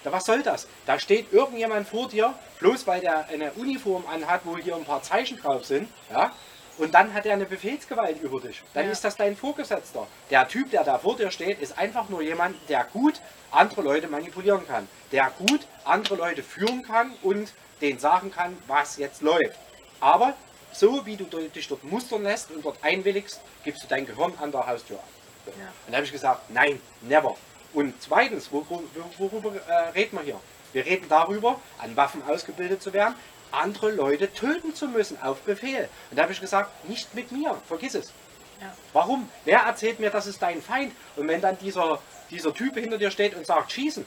Da, 0.04 0.12
was 0.12 0.26
soll 0.26 0.44
das? 0.44 0.68
Da 0.86 1.00
steht 1.00 1.32
irgendjemand 1.32 1.88
vor 1.88 2.10
dir, 2.10 2.34
bloß 2.60 2.86
weil 2.88 3.02
der 3.02 3.28
eine 3.28 3.52
Uniform 3.54 4.04
anhat, 4.12 4.42
wo 4.44 4.58
hier 4.58 4.76
ein 4.76 4.84
paar 4.84 5.02
Zeichen 5.02 5.38
drauf 5.38 5.66
sind, 5.66 5.90
ja? 6.12 6.34
Und 6.80 6.94
dann 6.96 7.14
hat 7.14 7.26
er 7.28 7.34
eine 7.34 7.46
Befehlsgewalt 7.46 8.20
über 8.22 8.42
dich. 8.42 8.64
Dann 8.74 8.86
Ja. 8.88 8.92
ist 8.92 9.04
das 9.04 9.16
dein 9.16 9.38
Vorgesetzter. 9.38 10.08
Der 10.32 10.48
Typ, 10.48 10.72
der 10.72 10.84
da 10.84 10.98
vor 10.98 11.16
dir 11.16 11.30
steht, 11.30 11.62
ist 11.62 11.78
einfach 11.78 12.10
nur 12.10 12.22
jemand, 12.24 12.56
der 12.68 12.84
gut 12.86 13.22
andere 13.52 13.84
Leute 13.84 14.08
manipulieren 14.08 14.68
kann. 14.68 14.88
Der 15.12 15.32
gut 15.38 15.62
andere 15.86 16.16
Leute 16.16 16.42
führen 16.42 16.82
kann 16.82 17.14
und 17.22 17.54
denen 17.80 18.00
sagen 18.00 18.32
kann, 18.32 18.58
was 18.68 18.98
jetzt 18.98 19.22
läuft. 19.22 19.56
Aber 20.00 20.34
so 20.74 21.06
wie 21.06 21.16
du 21.16 21.26
dich 21.26 21.68
dort 21.68 21.84
mustern 21.84 22.24
lässt 22.24 22.52
und 22.52 22.64
dort 22.66 22.78
einwilligst, 22.84 23.40
gibst 23.64 23.84
du 23.84 23.88
dein 23.88 24.06
Gehirn 24.06 24.34
an 24.42 24.52
der 24.52 24.66
Haustür 24.68 24.98
ab. 24.98 25.08
So. 25.46 25.52
Ja. 25.52 25.68
Und 25.86 25.92
da 25.92 25.98
habe 25.98 26.06
ich 26.06 26.12
gesagt, 26.12 26.50
nein, 26.50 26.82
never. 27.02 27.36
Und 27.74 27.94
zweitens, 28.02 28.52
wo, 28.52 28.66
wo, 28.70 28.84
worüber 29.18 29.56
äh, 29.68 29.90
reden 29.90 30.18
wir 30.18 30.24
hier? 30.24 30.40
Wir 30.74 30.86
reden 30.86 31.06
darüber, 31.10 31.60
an 31.80 31.96
Waffen 31.96 32.24
ausgebildet 32.28 32.82
zu 32.82 32.94
werden, 32.94 33.16
andere 33.52 33.92
Leute 33.92 34.32
töten 34.34 34.74
zu 34.74 34.88
müssen 34.88 35.22
auf 35.22 35.40
Befehl. 35.42 35.88
Und 36.10 36.18
da 36.18 36.24
habe 36.24 36.34
ich 36.34 36.42
gesagt, 36.42 36.88
nicht 36.90 37.14
mit 37.14 37.32
mir, 37.32 37.56
vergiss 37.68 37.94
es. 37.96 38.12
Ja. 38.60 38.76
Warum? 38.94 39.30
Wer 39.46 39.60
erzählt 39.60 40.00
mir, 40.00 40.10
das 40.10 40.26
ist 40.28 40.42
dein 40.42 40.62
Feind? 40.62 40.94
Und 41.16 41.28
wenn 41.28 41.42
dann 41.42 41.58
dieser, 41.60 42.00
dieser 42.32 42.54
Typ 42.54 42.76
hinter 42.76 42.98
dir 42.98 43.12
steht 43.12 43.36
und 43.36 43.46
sagt, 43.46 43.72
schießen, 43.72 44.06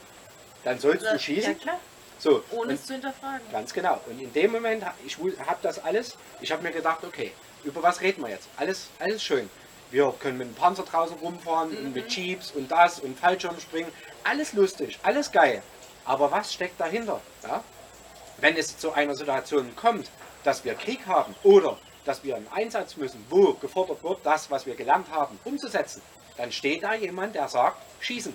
dann 0.63 0.79
sollst 0.79 1.03
du 1.05 1.11
Ja, 1.11 1.19
schießen. 1.19 1.59
klar. 1.59 1.79
So, 2.19 2.43
Ohne 2.51 2.73
es 2.73 2.85
zu 2.85 2.93
hinterfragen. 2.93 3.45
Ganz 3.51 3.73
genau. 3.73 4.01
Und 4.07 4.19
in 4.19 4.31
dem 4.33 4.51
Moment, 4.51 4.83
ich 5.05 5.17
habe 5.17 5.59
das 5.61 5.83
alles, 5.83 6.17
ich 6.41 6.51
habe 6.51 6.63
mir 6.63 6.71
gedacht, 6.71 7.03
okay, 7.03 7.31
über 7.63 7.83
was 7.83 8.01
reden 8.01 8.23
wir 8.23 8.29
jetzt? 8.29 8.47
Alles, 8.57 8.87
alles 8.99 9.23
schön. 9.23 9.49
Wir 9.91 10.13
können 10.19 10.37
mit 10.37 10.47
dem 10.47 10.55
Panzer 10.55 10.83
draußen 10.83 11.17
rumfahren 11.17 11.75
und 11.77 11.93
mit 11.93 12.11
Jeeps 12.13 12.51
und 12.51 12.69
das 12.69 12.99
und 12.99 13.17
Fallschirmspringen. 13.17 13.91
Alles 14.23 14.53
lustig, 14.53 14.99
alles 15.03 15.31
geil. 15.31 15.61
Aber 16.03 16.31
was 16.31 16.53
steckt 16.53 16.79
dahinter? 16.79 17.21
Ja? 17.43 17.63
Wenn 18.37 18.57
es 18.57 18.77
zu 18.77 18.91
einer 18.91 19.15
Situation 19.15 19.75
kommt, 19.75 20.09
dass 20.43 20.65
wir 20.65 20.73
Krieg 20.75 21.05
haben 21.05 21.35
oder 21.43 21.77
dass 22.03 22.23
wir 22.23 22.35
einen 22.35 22.47
Einsatz 22.51 22.97
müssen, 22.97 23.25
wo 23.29 23.53
gefordert 23.53 24.03
wird, 24.03 24.19
das, 24.23 24.49
was 24.49 24.65
wir 24.65 24.75
gelernt 24.75 25.07
haben, 25.11 25.39
umzusetzen, 25.43 26.01
dann 26.37 26.51
steht 26.51 26.83
da 26.83 26.93
jemand, 26.93 27.35
der 27.35 27.47
sagt, 27.47 27.77
schießen. 27.99 28.33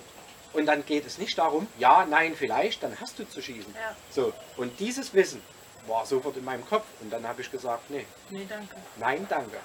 Und 0.53 0.67
dann 0.67 0.85
geht 0.85 1.05
es 1.05 1.17
nicht 1.17 1.37
darum, 1.37 1.67
ja, 1.79 2.05
nein, 2.05 2.35
vielleicht, 2.35 2.83
dann 2.83 2.99
hast 2.99 3.17
du 3.19 3.27
zu 3.27 3.41
schießen. 3.41 3.73
Ja. 3.73 3.95
So, 4.11 4.33
und 4.57 4.79
dieses 4.79 5.13
Wissen 5.13 5.41
war 5.87 6.05
sofort 6.05 6.37
in 6.37 6.45
meinem 6.45 6.65
Kopf. 6.67 6.85
Und 7.01 7.11
dann 7.11 7.27
habe 7.27 7.41
ich 7.41 7.51
gesagt, 7.51 7.89
nee, 7.89 8.05
Nee, 8.29 8.45
danke. 8.47 8.75
nein, 8.97 9.25
danke. 9.29 9.57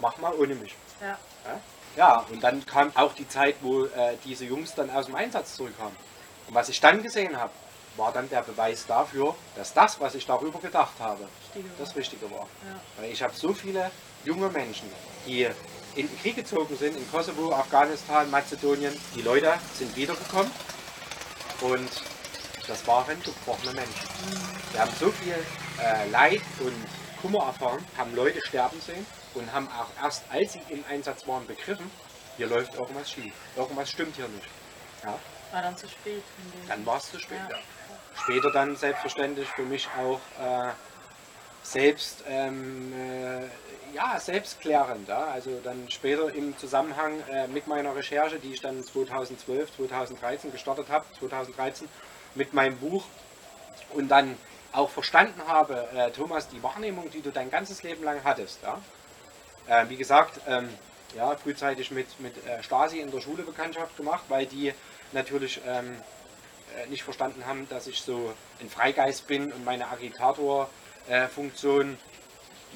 Mach 0.00 0.18
mal 0.18 0.34
ohne 0.34 0.54
mich. 0.56 0.74
Ja. 1.00 1.18
Ja, 1.44 1.60
ja 1.96 2.26
und 2.30 2.42
dann 2.42 2.64
kam 2.66 2.90
auch 2.96 3.14
die 3.14 3.28
Zeit, 3.28 3.56
wo 3.62 3.84
äh, 3.84 4.16
diese 4.24 4.44
Jungs 4.44 4.74
dann 4.74 4.90
aus 4.90 5.06
dem 5.06 5.14
Einsatz 5.14 5.54
zurückkamen. 5.56 5.96
Und 6.48 6.54
was 6.54 6.68
ich 6.68 6.80
dann 6.80 7.02
gesehen 7.02 7.36
habe, 7.38 7.52
war 7.96 8.12
dann 8.12 8.28
der 8.28 8.42
Beweis 8.42 8.84
dafür, 8.86 9.34
dass 9.54 9.72
das, 9.72 9.98
was 10.00 10.14
ich 10.14 10.26
darüber 10.26 10.58
gedacht 10.58 10.92
habe, 10.98 11.26
Richtige 11.54 11.70
das 11.78 11.96
Richtige 11.96 12.30
war. 12.30 12.40
Ja. 12.66 12.80
Weil 12.98 13.10
ich 13.10 13.22
habe 13.22 13.34
so 13.34 13.54
viele 13.54 13.90
junge 14.24 14.48
Menschen, 14.50 14.90
die 15.26 15.48
in 15.96 16.06
den 16.08 16.18
Krieg 16.20 16.36
gezogen 16.36 16.76
sind, 16.76 16.96
in 16.96 17.10
Kosovo, 17.10 17.52
Afghanistan, 17.54 18.30
Mazedonien. 18.30 18.92
Die 19.14 19.22
Leute 19.22 19.54
sind 19.74 19.94
wiedergekommen 19.96 20.50
und 21.62 21.90
das 22.68 22.86
waren 22.86 23.20
gebrochene 23.22 23.72
Menschen. 23.72 24.08
Wir 24.72 24.80
haben 24.80 24.92
so 25.00 25.10
viel 25.10 25.34
äh, 25.82 26.08
Leid 26.10 26.42
und 26.60 26.74
Kummer 27.22 27.46
erfahren, 27.46 27.84
haben 27.96 28.14
Leute 28.14 28.40
sterben 28.46 28.80
sehen 28.80 29.06
und 29.34 29.50
haben 29.52 29.68
auch 29.68 29.88
erst, 30.02 30.24
als 30.30 30.52
sie 30.52 30.60
im 30.68 30.84
Einsatz 30.90 31.26
waren, 31.26 31.46
begriffen, 31.46 31.90
hier 32.36 32.46
läuft 32.48 32.74
irgendwas 32.74 33.10
schief. 33.10 33.32
Irgendwas 33.56 33.90
stimmt 33.90 34.16
hier 34.16 34.28
nicht. 34.28 34.46
Ja, 35.02 35.18
War 35.52 35.62
dann 35.62 35.76
zu 35.76 35.88
spät. 35.88 36.22
dann 36.68 36.84
war 36.84 36.98
es 36.98 37.10
zu 37.10 37.18
spät. 37.18 37.38
Ja. 37.48 37.56
Ja. 37.56 37.62
Später 38.22 38.50
dann 38.50 38.76
selbstverständlich 38.76 39.48
für 39.48 39.62
mich 39.62 39.88
auch 39.98 40.20
äh, 40.42 40.72
selbst, 41.66 42.24
ähm, 42.28 42.92
äh, 42.92 43.94
ja, 43.94 44.18
selbstklärend. 44.20 45.08
Ja? 45.08 45.26
Also 45.26 45.60
dann 45.62 45.90
später 45.90 46.32
im 46.32 46.56
Zusammenhang 46.58 47.20
äh, 47.30 47.48
mit 47.48 47.66
meiner 47.66 47.94
Recherche, 47.94 48.38
die 48.38 48.52
ich 48.52 48.60
dann 48.60 48.82
2012, 48.82 49.76
2013 49.76 50.52
gestartet 50.52 50.86
habe, 50.88 51.04
2013 51.18 51.88
mit 52.34 52.54
meinem 52.54 52.78
Buch 52.78 53.04
und 53.94 54.08
dann 54.08 54.36
auch 54.72 54.90
verstanden 54.90 55.40
habe, 55.46 55.88
äh, 55.94 56.10
Thomas, 56.10 56.48
die 56.48 56.62
Wahrnehmung, 56.62 57.10
die 57.10 57.22
du 57.22 57.30
dein 57.30 57.50
ganzes 57.50 57.82
Leben 57.82 58.04
lang 58.04 58.20
hattest. 58.22 58.60
Ja? 58.62 58.80
Äh, 59.66 59.88
wie 59.88 59.96
gesagt, 59.96 60.40
ähm, 60.46 60.68
ja, 61.16 61.34
frühzeitig 61.36 61.90
mit, 61.90 62.20
mit 62.20 62.34
äh, 62.46 62.62
Stasi 62.62 63.00
in 63.00 63.10
der 63.10 63.20
Schule 63.20 63.42
Bekanntschaft 63.42 63.96
gemacht, 63.96 64.24
weil 64.28 64.46
die 64.46 64.72
natürlich 65.12 65.60
ähm, 65.66 65.96
äh, 66.76 66.86
nicht 66.88 67.02
verstanden 67.02 67.46
haben, 67.46 67.68
dass 67.70 67.86
ich 67.86 68.02
so 68.02 68.34
ein 68.60 68.68
Freigeist 68.68 69.26
bin 69.26 69.52
und 69.52 69.64
meine 69.64 69.88
Agitator-Funktion, 71.08 71.96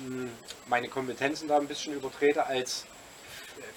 mh, 0.07 0.29
meine 0.69 0.89
Kompetenzen 0.89 1.49
da 1.49 1.59
ein 1.59 1.67
bisschen 1.67 1.95
übertrete 1.95 2.47
als 2.47 2.87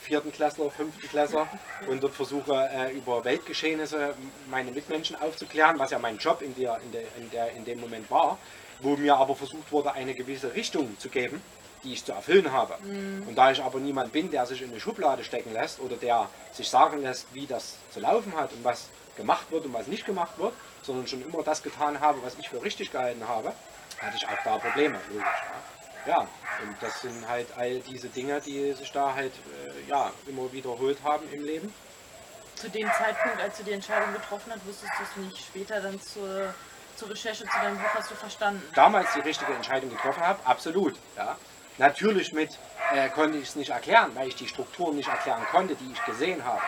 vierten 0.02 0.32
Klassler, 0.32 0.70
fünften 0.70 1.08
Klassler 1.08 1.48
und 1.88 2.02
dort 2.04 2.14
versuche 2.14 2.70
äh, 2.72 2.94
über 2.94 3.24
Weltgeschehnisse 3.26 4.14
meine 4.50 4.72
Mitmenschen 4.72 5.16
aufzuklären, 5.16 5.80
was 5.80 5.92
ja 5.92 6.00
mein 6.00 6.18
Job 6.18 6.42
in, 6.42 6.56
der, 6.56 6.80
in, 6.84 6.92
der, 6.92 7.02
in, 7.18 7.30
der, 7.32 7.52
in 7.52 7.66
dem 7.66 7.80
Moment 7.82 8.10
war, 8.10 8.38
wo 8.80 8.96
mir 8.96 9.16
aber 9.16 9.36
versucht 9.36 9.72
wurde, 9.72 9.94
eine 9.94 10.14
gewisse 10.14 10.54
Richtung 10.54 10.98
zu 11.00 11.10
geben, 11.10 11.42
die 11.84 11.94
ich 11.94 12.06
zu 12.06 12.14
erfüllen 12.14 12.52
habe. 12.52 12.76
Und 13.28 13.36
da 13.36 13.52
ich 13.52 13.62
aber 13.62 13.80
niemand 13.80 14.14
bin, 14.14 14.32
der 14.32 14.46
sich 14.46 14.62
in 14.62 14.72
eine 14.72 14.80
Schublade 14.80 15.24
stecken 15.24 15.52
lässt 15.52 15.80
oder 15.82 15.98
der 15.98 16.30
sich 16.54 16.70
sagen 16.70 17.02
lässt, 17.02 17.28
wie 17.34 17.46
das 17.46 17.76
zu 17.92 18.00
laufen 18.00 18.34
hat 18.36 18.54
und 18.54 18.64
was 18.64 18.88
gemacht 19.18 19.52
wird 19.52 19.66
und 19.66 19.74
was 19.74 19.88
nicht 19.88 20.06
gemacht 20.06 20.38
wird, 20.38 20.54
sondern 20.86 21.08
schon 21.08 21.22
immer 21.22 21.44
das 21.44 21.64
getan 21.64 22.00
habe, 22.00 22.22
was 22.24 22.36
ich 22.38 22.50
für 22.50 22.62
richtig 22.62 22.92
gehalten 22.92 23.28
habe, 23.28 23.54
hatte 24.00 24.18
ich 24.18 24.28
auch 24.28 24.44
da 24.44 24.58
Probleme, 24.58 25.00
logisch. 25.10 25.24
Ja. 25.26 25.74
Ja, 26.06 26.28
und 26.62 26.76
das 26.82 27.02
sind 27.02 27.28
halt 27.28 27.48
all 27.56 27.80
diese 27.80 28.10
Dinge, 28.10 28.42
die 28.42 28.74
sich 28.74 28.92
da 28.92 29.14
halt 29.14 29.32
äh, 29.32 29.90
ja, 29.90 30.12
immer 30.28 30.52
wiederholt 30.52 30.98
haben 31.04 31.24
im 31.32 31.46
Leben. 31.46 31.74
Zu 32.56 32.70
dem 32.70 32.92
Zeitpunkt, 32.92 33.40
als 33.40 33.58
du 33.58 33.64
die 33.64 33.72
Entscheidung 33.72 34.12
getroffen 34.14 34.52
hast, 34.54 34.66
wusstest 34.66 34.92
du 34.98 35.04
es 35.04 35.26
nicht. 35.26 35.38
Später 35.38 35.80
dann 35.80 36.00
zur, 36.02 36.54
zur 36.98 37.10
Recherche 37.10 37.46
zu 37.46 37.58
deinem 37.62 37.78
Buch 37.78 37.94
hast 37.94 38.12
du 38.12 38.16
verstanden. 38.16 38.62
Damals 38.76 39.14
die 39.14 39.22
richtige 39.22 39.54
Entscheidung 39.54 39.90
getroffen 39.90 40.22
habe, 40.22 40.46
absolut. 40.46 40.96
Ja. 41.16 41.38
Natürlich 41.78 42.34
mit 42.34 42.60
äh, 42.94 43.10
konnte 43.10 43.38
ich 43.38 43.50
es 43.50 43.56
nicht 43.56 43.70
erklären, 43.70 44.12
weil 44.14 44.28
ich 44.28 44.36
die 44.36 44.48
Strukturen 44.48 44.98
nicht 44.98 45.10
erklären 45.10 45.44
konnte, 45.52 45.76
die 45.76 45.92
ich 45.92 46.06
gesehen 46.06 46.44
habe. 46.44 46.62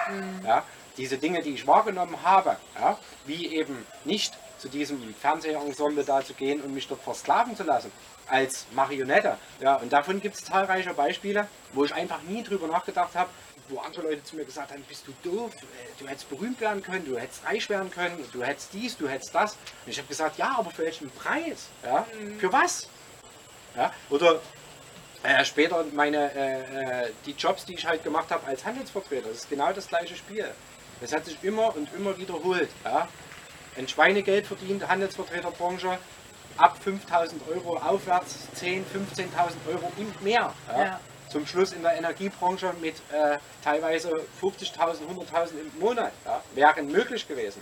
Ja. 0.45 0.63
Diese 0.97 1.17
Dinge, 1.17 1.41
die 1.41 1.51
ich 1.51 1.67
wahrgenommen 1.67 2.17
habe, 2.23 2.57
ja, 2.79 2.97
wie 3.25 3.47
eben 3.55 3.85
nicht 4.05 4.33
zu 4.57 4.69
diesem 4.69 5.13
Fernsehensemble 5.15 6.03
da 6.03 6.23
zu 6.23 6.33
gehen 6.33 6.61
und 6.61 6.73
mich 6.73 6.87
dort 6.87 7.01
versklaven 7.01 7.55
zu 7.55 7.63
lassen 7.63 7.91
als 8.27 8.65
Marionette. 8.71 9.37
Ja, 9.59 9.75
und 9.75 9.91
davon 9.91 10.21
gibt 10.21 10.35
es 10.35 10.45
zahlreiche 10.45 10.93
Beispiele, 10.93 11.47
wo 11.73 11.85
ich 11.85 11.93
einfach 11.93 12.21
nie 12.23 12.43
drüber 12.43 12.67
nachgedacht 12.67 13.13
habe, 13.13 13.29
wo 13.69 13.79
andere 13.79 14.03
Leute 14.03 14.23
zu 14.23 14.35
mir 14.35 14.45
gesagt 14.45 14.71
haben, 14.71 14.83
bist 14.87 15.05
du 15.07 15.29
doof, 15.29 15.51
Äh, 15.55 15.99
du 15.99 16.07
hättest 16.07 16.29
berühmt 16.29 16.61
werden 16.61 16.81
können, 16.81 17.05
du 17.05 17.17
hättest 17.17 17.45
reich 17.45 17.69
werden 17.69 17.91
können, 17.91 18.23
du 18.31 18.43
hättest 18.43 18.73
dies, 18.73 18.97
du 18.97 19.07
hättest 19.07 19.33
das. 19.33 19.53
Und 19.53 19.91
ich 19.91 19.97
habe 19.97 20.07
gesagt, 20.07 20.37
ja, 20.37 20.55
aber 20.57 20.71
für 20.71 20.83
welchen 20.83 21.09
Preis? 21.11 21.67
Ja? 21.83 22.05
Für 22.39 22.51
was? 22.51 22.87
Ja? 23.75 23.91
Oder 24.09 24.39
äh, 25.23 25.43
später 25.43 25.83
meine, 25.93 26.31
äh, 26.35 27.05
äh, 27.05 27.11
die 27.25 27.31
Jobs, 27.31 27.65
die 27.65 27.73
ich 27.73 27.85
halt 27.85 28.03
gemacht 28.03 28.29
habe 28.29 28.45
als 28.45 28.63
Handelsvertreter, 28.63 29.29
das 29.29 29.37
ist 29.39 29.49
genau 29.49 29.73
das 29.73 29.87
gleiche 29.87 30.15
Spiel. 30.15 30.47
Das 31.01 31.13
hat 31.13 31.25
sich 31.25 31.37
immer 31.43 31.75
und 31.75 31.89
immer 31.93 32.17
wiederholt. 32.17 32.69
Ja? 32.83 33.07
Ein 33.77 33.87
Schweinegeld 33.87 34.47
verdient, 34.47 34.87
Handelsvertreterbranche, 34.87 35.97
ab 36.57 36.77
5000 36.83 37.41
Euro 37.49 37.77
aufwärts 37.77 38.47
10.000, 38.59 38.83
15.000 39.15 39.73
Euro 39.73 39.91
und 39.97 40.21
mehr. 40.23 40.53
Ja? 40.67 40.83
Ja. 40.83 40.99
Zum 41.29 41.45
Schluss 41.45 41.73
in 41.73 41.81
der 41.81 41.97
Energiebranche 41.97 42.73
mit 42.79 42.95
äh, 43.11 43.37
teilweise 43.63 44.09
50.000, 44.41 44.77
100.000 44.77 45.51
im 45.59 45.79
Monat. 45.79 46.13
Ja? 46.25 46.41
Wären 46.53 46.91
möglich 46.91 47.27
gewesen. 47.27 47.61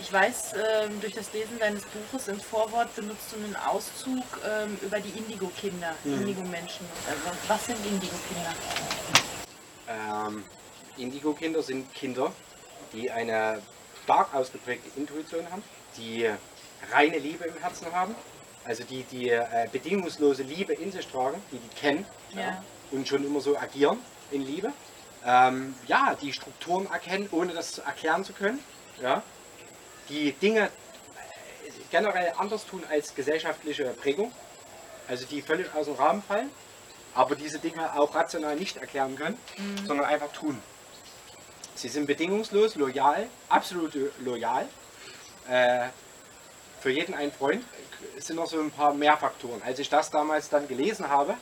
Ich 0.00 0.12
weiß, 0.12 0.52
ähm, 0.54 1.00
durch 1.00 1.14
das 1.14 1.32
Lesen 1.32 1.58
deines 1.58 1.82
Buches 1.86 2.28
im 2.28 2.38
Vorwort 2.38 2.94
benutzt 2.94 3.32
du 3.32 3.44
einen 3.44 3.56
Auszug 3.56 4.24
ähm, 4.46 4.78
über 4.82 5.00
die 5.00 5.08
Indigo-Kinder, 5.18 5.94
Indigo-Menschen. 6.04 6.86
Also, 7.08 7.36
was 7.48 7.66
sind 7.66 7.78
Indigo-Kinder? 7.84 8.54
Ähm, 9.88 10.44
Indigo-Kinder 10.98 11.62
sind 11.62 11.92
Kinder, 11.94 12.32
die 12.92 13.10
eine 13.10 13.62
stark 14.04 14.34
ausgeprägte 14.34 14.88
Intuition 14.98 15.50
haben, 15.50 15.62
die 15.96 16.28
reine 16.92 17.18
Liebe 17.18 17.44
im 17.44 17.56
Herzen 17.58 17.92
haben, 17.92 18.14
also 18.64 18.84
die 18.84 19.02
die 19.04 19.30
äh, 19.30 19.68
bedingungslose 19.70 20.42
Liebe 20.42 20.72
in 20.74 20.92
sich 20.92 21.06
tragen, 21.06 21.42
die 21.52 21.58
die 21.58 21.74
kennen 21.80 22.06
Ja. 22.34 22.62
und 22.90 23.06
schon 23.06 23.24
immer 23.24 23.40
so 23.40 23.56
agieren 23.56 23.98
in 24.30 24.42
Liebe. 24.46 24.72
Ähm, 25.24 25.74
ja, 25.86 26.16
die 26.20 26.32
Strukturen 26.32 26.86
erkennen, 26.90 27.28
ohne 27.32 27.52
das 27.52 27.78
erklären 27.78 28.24
zu 28.24 28.32
können. 28.32 28.60
Ja. 29.02 29.22
Die 30.08 30.32
Dinge 30.32 30.66
äh, 30.66 30.68
generell 31.90 32.32
anders 32.38 32.66
tun 32.66 32.82
als 32.90 33.14
gesellschaftliche 33.14 33.84
Prägung, 33.86 34.32
also 35.08 35.26
die 35.26 35.42
völlig 35.42 35.74
aus 35.74 35.86
dem 35.86 35.94
Rahmen 35.94 36.22
fallen 36.22 36.50
aber 37.14 37.34
diese 37.34 37.58
Dinge 37.58 37.98
auch 37.98 38.14
rational 38.14 38.54
nicht 38.54 38.76
erklären 38.76 39.16
können, 39.16 39.36
sondern 39.86 40.06
einfach 40.06 40.30
tun. 40.30 40.60
Sie 41.78 41.88
sind 41.88 42.06
bedingungslos, 42.06 42.74
loyal, 42.74 43.28
absolut 43.48 43.92
loyal. 44.24 44.68
Äh, 45.48 45.86
für 46.80 46.90
jeden 46.90 47.14
ein 47.14 47.30
Freund. 47.30 47.64
Es 48.16 48.26
sind 48.26 48.34
noch 48.36 48.48
so 48.48 48.58
ein 48.60 48.72
paar 48.72 48.92
mehr 48.94 49.16
Faktoren. 49.16 49.62
Als 49.64 49.78
ich 49.78 49.88
das 49.88 50.10
damals 50.10 50.48
dann 50.48 50.66
gelesen 50.66 51.08
habe, 51.08 51.36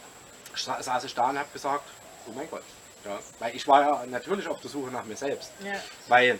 sa- 0.54 0.82
saß 0.82 1.04
ich 1.04 1.14
da 1.14 1.30
und 1.30 1.38
habe 1.38 1.48
gesagt, 1.54 1.84
oh 2.28 2.32
mein 2.34 2.50
Gott. 2.50 2.62
Ja, 3.06 3.18
weil 3.38 3.56
ich 3.56 3.66
war 3.66 3.80
ja 3.80 4.06
natürlich 4.06 4.46
auf 4.46 4.60
der 4.60 4.68
Suche 4.70 4.90
nach 4.90 5.04
mir 5.06 5.16
selbst. 5.16 5.52
Ja. 5.64 5.72
Weil 6.08 6.38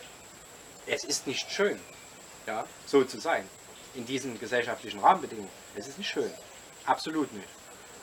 es 0.87 1.05
ist 1.05 1.27
nicht 1.27 1.51
schön, 1.51 1.81
ja, 2.47 2.67
so 2.85 3.03
zu 3.05 3.19
sein. 3.19 3.49
In 3.95 4.05
diesen 4.05 4.39
gesellschaftlichen 4.39 5.01
Rahmenbedingungen. 5.01 5.51
Es 5.75 5.89
ist 5.89 5.97
nicht 5.97 6.11
schön. 6.11 6.31
Absolut 6.85 7.33
nicht. 7.33 7.49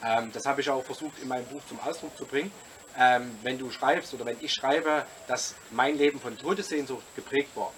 Ähm, 0.03 0.31
das 0.33 0.45
habe 0.47 0.61
ich 0.61 0.69
auch 0.71 0.83
versucht 0.83 1.19
in 1.19 1.27
meinem 1.27 1.45
Buch 1.45 1.61
zum 1.69 1.79
Ausdruck 1.81 2.17
zu 2.17 2.25
bringen. 2.25 2.51
Ähm, 2.97 3.37
wenn 3.41 3.57
du 3.57 3.71
schreibst 3.71 4.13
oder 4.13 4.25
wenn 4.25 4.37
ich 4.39 4.53
schreibe, 4.53 5.05
dass 5.27 5.55
mein 5.71 5.97
Leben 5.97 6.19
von 6.19 6.37
Todessehnsucht 6.37 7.03
geprägt 7.15 7.49
war, 7.55 7.73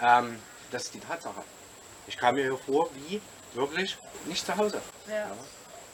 ja, 0.00 0.18
ähm, 0.18 0.38
das 0.70 0.84
ist 0.84 0.94
die 0.94 1.00
Tatsache. 1.00 1.42
Ich 2.06 2.16
kam 2.16 2.34
mir 2.34 2.42
hier 2.42 2.58
vor 2.58 2.90
wie 2.94 3.20
wirklich 3.54 3.96
nicht 4.26 4.44
zu 4.44 4.56
Hause. 4.56 4.80
Ja. 5.08 5.30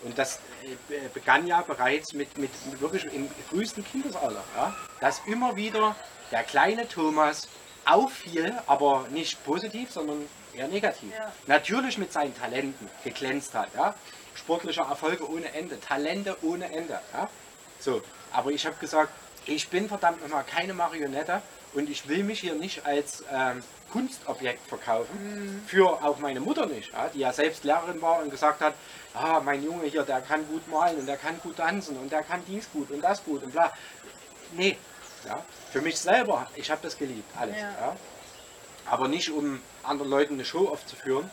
Und 0.02 0.18
das 0.18 0.40
äh, 0.62 1.08
begann 1.12 1.46
ja 1.46 1.62
bereits 1.62 2.12
mit, 2.12 2.36
mit 2.38 2.50
wirklich 2.80 3.04
im 3.12 3.28
frühesten 3.50 3.84
Kindesalter. 3.84 4.44
Ja? 4.56 4.74
Dass 5.00 5.22
immer 5.26 5.56
wieder 5.56 5.96
der 6.30 6.42
kleine 6.42 6.88
Thomas 6.88 7.48
auffiel, 7.84 8.54
aber 8.66 9.06
nicht 9.10 9.42
positiv, 9.44 9.90
sondern 9.90 10.26
eher 10.54 10.68
negativ. 10.68 11.12
Ja. 11.16 11.32
Natürlich 11.46 11.98
mit 11.98 12.12
seinen 12.12 12.36
Talenten 12.36 12.88
geglänzt 13.04 13.54
hat. 13.54 13.74
Ja? 13.74 13.94
Sportliche 14.34 14.82
Erfolge 14.82 15.28
ohne 15.28 15.52
Ende, 15.52 15.80
Talente 15.80 16.36
ohne 16.42 16.70
Ende. 16.72 17.00
So, 17.78 18.02
aber 18.32 18.50
ich 18.50 18.66
habe 18.66 18.76
gesagt, 18.76 19.12
ich 19.46 19.68
bin 19.68 19.88
verdammt 19.88 20.22
nochmal 20.22 20.44
keine 20.44 20.74
Marionette 20.74 21.40
und 21.74 21.88
ich 21.88 22.08
will 22.08 22.24
mich 22.24 22.40
hier 22.40 22.54
nicht 22.54 22.84
als 22.84 23.22
ähm, 23.32 23.62
Kunstobjekt 23.92 24.66
verkaufen. 24.66 25.62
Für 25.66 26.02
auch 26.04 26.18
meine 26.18 26.40
Mutter 26.40 26.66
nicht, 26.66 26.92
ja, 26.92 27.08
die 27.08 27.20
ja 27.20 27.32
selbst 27.32 27.64
Lehrerin 27.64 28.02
war 28.02 28.22
und 28.22 28.30
gesagt 28.30 28.60
hat, 28.60 28.74
ah, 29.14 29.40
mein 29.40 29.62
Junge 29.62 29.86
hier, 29.86 30.02
der 30.02 30.20
kann 30.20 30.46
gut 30.48 30.66
malen 30.68 30.98
und 30.98 31.06
der 31.06 31.16
kann 31.16 31.38
gut 31.42 31.56
tanzen 31.56 31.96
und 31.96 32.10
der 32.10 32.22
kann 32.22 32.42
dies 32.48 32.68
gut 32.72 32.90
und 32.90 33.02
das 33.02 33.24
gut 33.24 33.42
und 33.44 33.52
bla. 33.52 33.72
Nee, 34.52 34.76
ja, 35.26 35.42
für 35.72 35.80
mich 35.80 35.98
selber, 35.98 36.46
ich 36.54 36.70
habe 36.70 36.80
das 36.82 36.96
geliebt, 36.96 37.30
alles. 37.38 37.56
Ja. 37.56 37.70
Ja. 37.70 37.96
Aber 38.86 39.08
nicht 39.08 39.30
um 39.30 39.60
anderen 39.82 40.10
Leuten 40.10 40.34
eine 40.34 40.44
Show 40.44 40.68
aufzuführen 40.68 41.30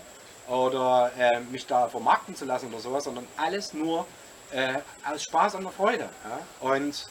oder 0.48 1.12
äh, 1.18 1.40
mich 1.40 1.66
da 1.68 1.88
vermarkten 1.88 2.36
zu 2.36 2.46
lassen 2.46 2.68
oder 2.68 2.80
sowas, 2.80 3.04
sondern 3.04 3.28
alles 3.38 3.74
nur 3.74 4.06
äh, 4.52 4.76
aus 5.06 5.24
Spaß 5.24 5.56
und 5.56 5.64
der 5.64 5.72
Freude. 5.72 6.10
Ja? 6.24 6.40
Und 6.68 7.08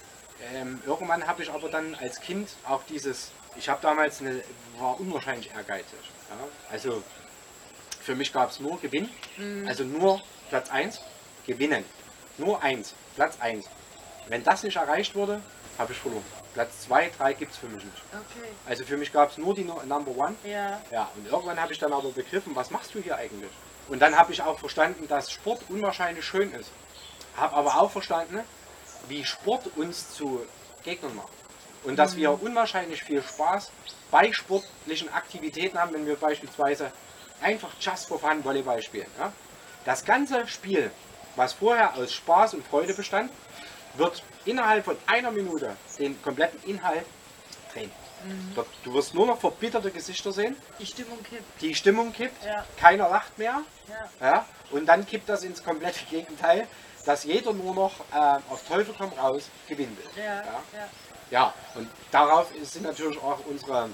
ähm, 0.55 0.83
irgendwann 0.87 1.27
habe 1.27 1.43
ich 1.43 1.51
aber 1.51 1.69
dann 1.69 1.95
als 1.97 2.21
Kind 2.21 2.51
auch 2.69 2.83
dieses, 2.89 3.31
ich 3.57 3.69
habe 3.69 3.81
damals 3.83 4.21
eine, 4.21 4.43
war 4.79 4.99
unwahrscheinlich 4.99 5.51
ehrgeizig. 5.55 5.99
Ja? 6.31 6.37
Also 6.71 7.03
für 8.01 8.15
mich 8.15 8.33
gab 8.33 8.51
es 8.51 8.59
nur 8.61 8.81
Gewinn, 8.81 9.09
also 9.67 9.85
nur 9.85 10.21
Platz 10.49 10.71
1, 10.71 11.01
gewinnen. 11.47 11.85
Nur 12.39 12.63
eins, 12.63 12.95
Platz 13.15 13.37
1. 13.41 13.67
Wenn 14.29 14.43
das 14.43 14.63
nicht 14.63 14.77
erreicht 14.77 15.15
wurde, 15.15 15.41
habe 15.79 15.93
ich 15.93 15.99
verloren. 15.99 16.25
Platz 16.55 16.81
2, 16.83 17.11
3 17.17 17.33
gibt 17.35 17.53
es 17.53 17.59
für 17.59 17.67
mich 17.67 17.85
nicht. 17.85 17.97
Okay. 18.13 18.49
Also 18.67 18.85
für 18.85 18.97
mich 18.97 19.13
gab 19.13 19.31
es 19.31 19.39
nur 19.39 19.55
die 19.55 19.65
No- 19.65 19.83
Number 19.87 20.11
One. 20.17 20.35
Ja. 20.45 20.81
Ja, 20.91 21.11
und 21.17 21.27
irgendwann 21.27 21.61
habe 21.61 21.73
ich 21.73 21.79
dann 21.79 21.93
aber 21.93 22.11
begriffen, 22.11 22.55
was 22.57 22.71
machst 22.71 22.95
du 22.95 23.01
hier 23.01 23.17
eigentlich? 23.17 23.51
Und 23.89 24.01
dann 24.01 24.17
habe 24.17 24.33
ich 24.33 24.43
auch 24.43 24.59
verstanden, 24.59 25.07
dass 25.09 25.31
Sport 25.31 25.63
unwahrscheinlich 25.69 26.25
schön 26.25 26.53
ist. 26.55 26.71
Habe 27.37 27.55
aber 27.57 27.81
auch 27.81 27.91
verstanden, 27.91 28.41
wie 29.09 29.25
Sport 29.25 29.69
uns 29.77 30.15
zu 30.15 30.45
Gegnern 30.85 31.17
macht. 31.17 31.33
Und 31.85 31.97
dass 31.97 32.17
wir 32.17 32.41
unwahrscheinlich 32.43 33.03
viel 33.03 33.23
Spaß 33.23 33.71
bei 34.11 34.33
sportlichen 34.33 35.13
Aktivitäten 35.13 35.79
haben, 35.79 35.93
wenn 35.95 36.07
wir 36.07 36.17
beispielsweise 36.17 36.93
einfach 37.41 37.71
just 37.81 38.07
for 38.07 38.21
fun 38.21 38.45
Volleyball 38.45 38.81
spielen. 38.83 39.07
Ja? 39.19 39.33
Das 39.85 40.05
ganze 40.05 40.47
Spiel, 40.47 40.91
was 41.35 41.55
vorher 41.55 41.97
aus 41.97 42.13
Spaß 42.13 42.55
und 42.55 42.65
Freude 42.67 42.95
bestand, 42.95 43.33
wird 43.95 44.23
innerhalb 44.45 44.85
von 44.85 44.97
einer 45.07 45.31
Minute 45.33 45.77
den 45.99 46.21
kompletten 46.23 46.63
Inhalt 46.65 47.05
drehen. 47.73 47.91
Dort- 48.55 48.69
Du 48.85 48.95
wirst 48.95 49.15
nur 49.15 49.27
noch 49.27 49.41
verbitterte 49.41 49.91
Gesichter 49.91 50.31
sehen, 50.33 50.55
Die 50.79 50.87
Stimmung 50.87 51.21
kippt. 51.25 51.61
die 51.61 51.75
Stimmung 51.75 52.13
kippt, 52.13 52.45
Ja. 52.45 52.65
keiner 52.79 53.09
lacht 53.09 53.37
mehr. 53.39 53.63
Ja. 54.21 54.27
Ja? 54.29 54.47
Und 54.71 54.87
dann 54.87 55.05
kippt 55.05 55.29
das 55.29 55.43
ins 55.43 55.65
komplette 55.65 56.05
Gegenteil, 56.11 56.69
dass 57.05 57.25
jeder 57.25 57.53
nur 57.53 57.75
noch 57.75 57.93
äh, 58.13 58.39
auf 58.51 58.67
Teufel 58.67 58.95
komm 58.97 59.13
raus 59.13 59.51
gewinnen 59.69 59.97
will. 59.97 60.23
Ja. 60.23 60.35
Ja? 60.35 60.43
Ja. 60.73 60.89
Ja, 61.33 61.55
und 61.77 61.89
darauf 62.11 62.53
sind 62.63 62.83
natürlich 62.83 63.17
auch 63.23 63.39
unsere, 63.47 63.89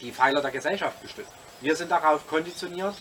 die 0.00 0.12
Pfeiler 0.12 0.40
der 0.40 0.52
Gesellschaft 0.52 1.02
gestützt. 1.02 1.32
Wir 1.60 1.74
sind 1.74 1.90
darauf 1.90 2.24
konditioniert, 2.28 2.94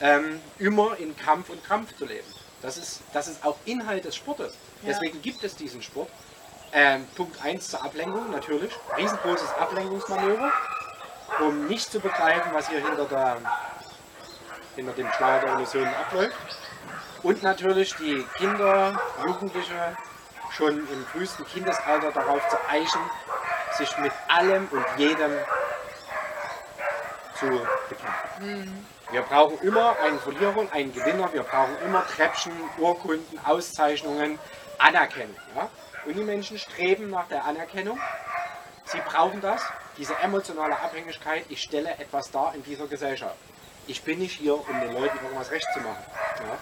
ähm, 0.00 0.40
immer 0.58 0.96
in 0.98 1.16
Kampf 1.16 1.48
und 1.50 1.64
Krampf 1.64 1.96
zu 1.96 2.04
leben. 2.04 2.26
Das 2.62 2.76
ist, 2.76 3.00
das 3.12 3.28
ist 3.28 3.44
auch 3.44 3.56
Inhalt 3.64 4.04
des 4.04 4.16
Sportes. 4.16 4.54
Ja. 4.82 4.88
Deswegen 4.88 5.22
gibt 5.22 5.44
es 5.44 5.54
diesen 5.54 5.82
Sport. 5.82 6.08
Ähm, 6.72 7.06
Punkt 7.14 7.40
1 7.40 7.68
zur 7.68 7.84
Ablenkung, 7.84 8.28
natürlich. 8.32 8.72
Riesengroßes 8.96 9.50
Ablenkungsmanöver, 9.50 10.52
um 11.40 11.68
nicht 11.68 11.92
zu 11.92 12.00
begreifen, 12.00 12.50
was 12.52 12.68
hier 12.68 12.84
hinter, 12.84 13.04
der, 13.04 13.36
hinter 14.74 14.92
dem 14.94 15.08
Schleier 15.12 15.40
der 15.42 15.54
Illusionen 15.54 15.94
abläuft. 15.94 16.36
Und 17.22 17.42
natürlich 17.42 17.94
die 17.96 18.24
Kinder, 18.36 19.00
Jugendliche 19.26 19.96
schon 20.52 20.78
im 20.78 21.06
frühesten 21.12 21.44
Kindesalter 21.46 22.12
darauf 22.12 22.46
zu 22.48 22.56
eichen, 22.68 23.00
sich 23.76 23.96
mit 23.98 24.12
allem 24.28 24.68
und 24.70 24.84
jedem 24.96 25.32
zu 27.38 27.46
bekämpfen. 27.88 28.86
Wir 29.10 29.22
brauchen 29.22 29.58
immer 29.60 29.96
einen 30.00 30.18
Verlierer 30.18 30.56
und 30.56 30.72
einen 30.72 30.92
Gewinner. 30.92 31.32
Wir 31.32 31.42
brauchen 31.42 31.76
immer 31.84 32.06
Treppchen, 32.06 32.52
Urkunden, 32.78 33.40
Auszeichnungen, 33.44 34.38
Anerkennung. 34.78 35.36
Ja? 35.56 35.68
Und 36.06 36.16
die 36.16 36.24
Menschen 36.24 36.58
streben 36.58 37.10
nach 37.10 37.26
der 37.28 37.44
Anerkennung. 37.44 37.98
Sie 38.84 39.00
brauchen 39.06 39.40
das, 39.40 39.62
diese 39.96 40.14
emotionale 40.16 40.78
Abhängigkeit. 40.78 41.44
Ich 41.48 41.62
stelle 41.62 41.90
etwas 41.98 42.30
dar 42.30 42.54
in 42.54 42.62
dieser 42.62 42.86
Gesellschaft. 42.86 43.36
Ich 43.86 44.02
bin 44.02 44.18
nicht 44.18 44.38
hier, 44.38 44.54
um 44.54 44.80
den 44.80 44.92
Leuten 44.92 45.18
irgendwas 45.22 45.50
recht 45.50 45.66
zu 45.72 45.80
machen. 45.80 46.04
Ja? 46.40 46.58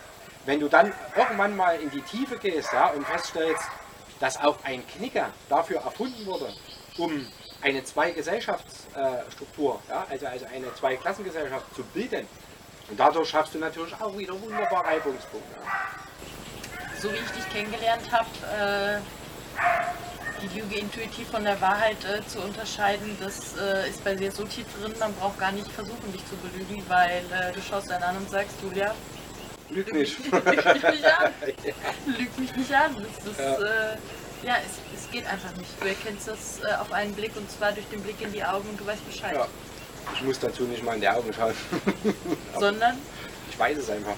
Wenn 0.46 0.60
du 0.60 0.68
dann 0.68 0.92
irgendwann 1.16 1.56
mal 1.56 1.78
in 1.80 1.90
die 1.90 2.00
Tiefe 2.02 2.38
gehst 2.38 2.72
ja, 2.72 2.88
und 2.90 3.04
feststellst, 3.04 3.64
dass 4.20 4.40
auch 4.40 4.56
ein 4.62 4.86
Knicker 4.86 5.30
dafür 5.48 5.80
erfunden 5.80 6.24
wurde, 6.24 6.54
um 6.96 7.26
eine 7.62 7.82
Zwei-Gesellschaftsstruktur, 7.84 9.80
ja, 9.88 10.06
also, 10.08 10.26
also 10.26 10.46
eine 10.46 10.72
Zwei-Klassengesellschaft 10.74 11.74
zu 11.74 11.82
bilden. 11.82 12.28
Und 12.88 13.00
dadurch 13.00 13.28
schaffst 13.28 13.54
du 13.54 13.58
natürlich 13.58 13.92
auch 14.00 14.16
wieder 14.16 14.40
wunderbar 14.40 14.84
Reibungspunkte. 14.86 15.56
So 17.00 17.10
wie 17.10 17.16
ich 17.16 17.30
dich 17.32 17.48
kennengelernt 17.50 18.10
habe, 18.12 18.28
äh, 18.56 19.00
die 20.42 20.60
Lüge 20.60 20.76
intuitiv 20.76 21.28
von 21.28 21.42
der 21.42 21.60
Wahrheit 21.60 21.96
äh, 22.04 22.24
zu 22.28 22.40
unterscheiden, 22.40 23.16
das 23.20 23.56
äh, 23.56 23.88
ist 23.88 24.04
bei 24.04 24.14
dir 24.14 24.30
so 24.30 24.44
tief 24.44 24.66
drin, 24.78 24.94
man 25.00 25.12
braucht 25.14 25.38
gar 25.40 25.50
nicht 25.50 25.70
versuchen, 25.72 26.12
dich 26.12 26.24
zu 26.28 26.36
belügen, 26.36 26.84
weil 26.88 27.24
äh, 27.32 27.52
du 27.52 27.60
schaust 27.60 27.90
einen 27.90 28.04
an 28.04 28.16
und 28.16 28.30
sagst, 28.30 28.54
Julia, 28.62 28.94
Lüg 29.70 29.92
nicht. 29.92 30.18
lüg 30.32 30.44
mich 30.44 30.82
nicht 30.82 31.04
an. 31.04 31.32
Lüg 32.06 32.38
mich 32.38 32.56
nicht 32.56 32.72
an. 32.72 32.94
Das 33.24 33.32
ist, 33.32 33.38
Ja. 33.38 33.54
äh, 33.92 33.96
ja, 34.42 34.56
es, 34.58 35.00
es 35.04 35.10
geht 35.10 35.26
einfach 35.26 35.54
nicht. 35.56 35.70
Du 35.80 35.86
erkennst 35.88 36.28
das 36.28 36.60
äh, 36.62 36.74
auf 36.76 36.92
einen 36.92 37.12
Blick 37.14 37.36
und 37.36 37.50
zwar 37.50 37.72
durch 37.72 37.86
den 37.88 38.02
Blick 38.02 38.20
in 38.20 38.32
die 38.32 38.44
Augen 38.44 38.68
und 38.68 38.78
du 38.80 38.86
weißt 38.86 39.04
Bescheid. 39.06 39.34
Ja. 39.34 39.48
Ich 40.14 40.22
muss 40.22 40.38
dazu 40.38 40.64
nicht 40.64 40.84
mal 40.84 40.94
in 40.94 41.00
die 41.00 41.08
Augen 41.08 41.32
schauen. 41.32 41.54
Sondern 42.58 42.96
Ich 43.50 43.58
weiß 43.58 43.78
es 43.78 43.90
einfach. 43.90 44.14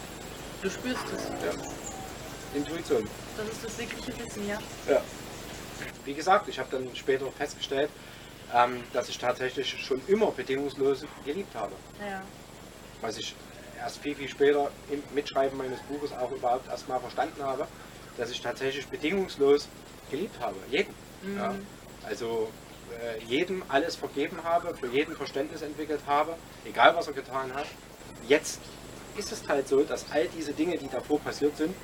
du 0.62 0.68
spürst 0.70 1.04
es. 1.16 1.22
Ja. 1.24 1.52
Intuition. 2.54 3.08
Das 3.36 3.46
ist 3.48 3.64
das 3.64 3.78
wirkliche 3.78 4.18
Wissen, 4.18 4.48
ja. 4.48 4.58
Ja. 4.88 5.00
Wie 6.04 6.14
gesagt, 6.14 6.48
ich 6.48 6.58
habe 6.58 6.68
dann 6.70 6.94
später 6.94 7.26
festgestellt, 7.38 7.90
ähm, 8.54 8.82
dass 8.92 9.08
ich 9.08 9.18
tatsächlich 9.18 9.82
schon 9.82 10.00
immer 10.08 10.30
bedingungslos 10.30 11.04
geliebt 11.24 11.54
habe. 11.54 11.72
Ja. 12.00 12.22
Was 13.00 13.16
ich 13.18 13.34
erst 13.78 13.98
viel, 13.98 14.14
viel 14.14 14.28
später 14.28 14.70
im 14.90 15.02
Mitschreiben 15.14 15.56
meines 15.56 15.80
Buches 15.82 16.12
auch 16.12 16.30
überhaupt 16.30 16.68
erstmal 16.68 17.00
verstanden 17.00 17.42
habe, 17.42 17.66
dass 18.16 18.30
ich 18.30 18.40
tatsächlich 18.40 18.86
bedingungslos 18.86 19.68
geliebt 20.10 20.40
habe. 20.40 20.56
Jeden. 20.70 20.94
Ja. 21.36 21.54
Also 22.06 22.48
äh, 23.02 23.22
jedem 23.24 23.62
alles 23.68 23.96
vergeben 23.96 24.38
habe, 24.44 24.74
für 24.74 24.88
jeden 24.88 25.14
Verständnis 25.16 25.62
entwickelt 25.62 26.00
habe, 26.06 26.34
egal 26.64 26.94
was 26.96 27.06
er 27.06 27.12
getan 27.12 27.52
hat. 27.54 27.66
Jetzt 28.26 28.60
ist 29.16 29.32
es 29.32 29.48
halt 29.48 29.68
so, 29.68 29.82
dass 29.82 30.06
all 30.10 30.26
diese 30.36 30.52
Dinge, 30.52 30.78
die 30.78 30.88
davor 30.88 31.18
passiert 31.20 31.56
sind, 31.56 31.74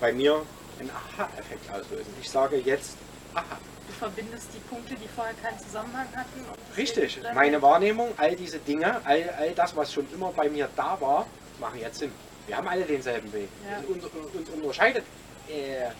bei 0.00 0.12
mir 0.12 0.42
einen 0.78 0.90
Aha-Effekt 0.90 1.70
auslösen. 1.72 2.12
Ich 2.20 2.30
sage 2.30 2.56
jetzt, 2.56 2.96
aha, 3.34 3.58
Du 3.86 3.92
verbindest 3.92 4.48
die 4.54 4.60
Punkte, 4.60 4.94
die 4.94 5.08
vorher 5.08 5.34
keinen 5.34 5.58
Zusammenhang 5.58 6.06
hatten. 6.16 6.40
Richtig, 6.76 7.20
meine 7.34 7.60
Wahrnehmung, 7.60 8.12
all 8.16 8.34
diese 8.34 8.58
Dinge, 8.58 9.00
all, 9.04 9.28
all 9.38 9.50
das, 9.52 9.76
was 9.76 9.92
schon 9.92 10.06
immer 10.12 10.32
bei 10.32 10.48
mir 10.48 10.68
da 10.74 10.98
war, 11.00 11.26
machen 11.60 11.80
jetzt 11.80 11.98
Sinn. 11.98 12.12
Wir 12.46 12.56
haben 12.56 12.68
alle 12.68 12.84
denselben 12.84 13.32
Weg. 13.32 13.48
Ja. 13.68 13.78
Uns, 13.88 14.04
uns 14.04 14.50
unterscheidet 14.50 15.04
äh, 15.48 15.90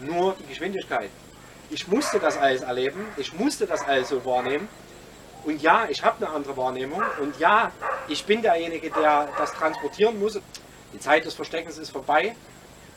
nur 0.00 0.34
die 0.40 0.46
Geschwindigkeit. 0.46 1.10
Ich 1.70 1.88
musste 1.88 2.18
das 2.18 2.36
alles 2.36 2.62
erleben, 2.62 3.06
ich 3.16 3.32
musste 3.32 3.66
das 3.66 3.82
alles 3.82 4.08
so 4.08 4.24
wahrnehmen. 4.24 4.68
Und 5.44 5.60
ja, 5.60 5.86
ich 5.88 6.04
habe 6.04 6.24
eine 6.24 6.34
andere 6.34 6.56
Wahrnehmung. 6.56 7.02
Und 7.20 7.38
ja, 7.38 7.72
ich 8.08 8.24
bin 8.24 8.42
derjenige, 8.42 8.90
der 8.90 9.28
das 9.36 9.52
transportieren 9.52 10.18
muss. 10.20 10.38
Die 10.92 11.00
Zeit 11.00 11.24
des 11.24 11.34
Versteckens 11.34 11.78
ist 11.78 11.90
vorbei. 11.90 12.36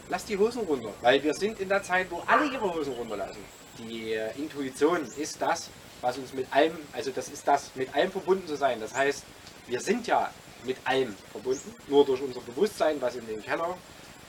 Lass 0.09 0.25
die 0.25 0.37
Hosen 0.37 0.61
runter, 0.61 0.93
weil 1.01 1.23
wir 1.23 1.33
sind 1.33 1.59
in 1.59 1.69
der 1.69 1.81
Zeit, 1.81 2.07
wo 2.11 2.21
alle 2.27 2.45
ihre 2.45 2.71
Hosen 2.71 2.93
runterlassen. 2.93 3.43
Die 3.79 4.13
äh, 4.13 4.29
Intuition 4.37 5.01
ist 5.17 5.41
das, 5.41 5.69
was 6.01 6.17
uns 6.17 6.33
mit 6.33 6.45
allem, 6.53 6.77
also 6.93 7.09
das 7.09 7.29
ist 7.29 7.47
das, 7.47 7.71
mit 7.73 7.93
allem 7.95 8.11
verbunden 8.11 8.47
zu 8.47 8.55
sein. 8.55 8.79
Das 8.79 8.93
heißt, 8.93 9.23
wir 9.67 9.79
sind 9.79 10.05
ja 10.05 10.29
mit 10.65 10.77
allem 10.85 11.15
verbunden, 11.31 11.73
nur 11.87 12.05
durch 12.05 12.21
unser 12.21 12.41
Bewusstsein, 12.41 13.01
was 13.01 13.15
in 13.15 13.27
den 13.27 13.43
Keller 13.43 13.77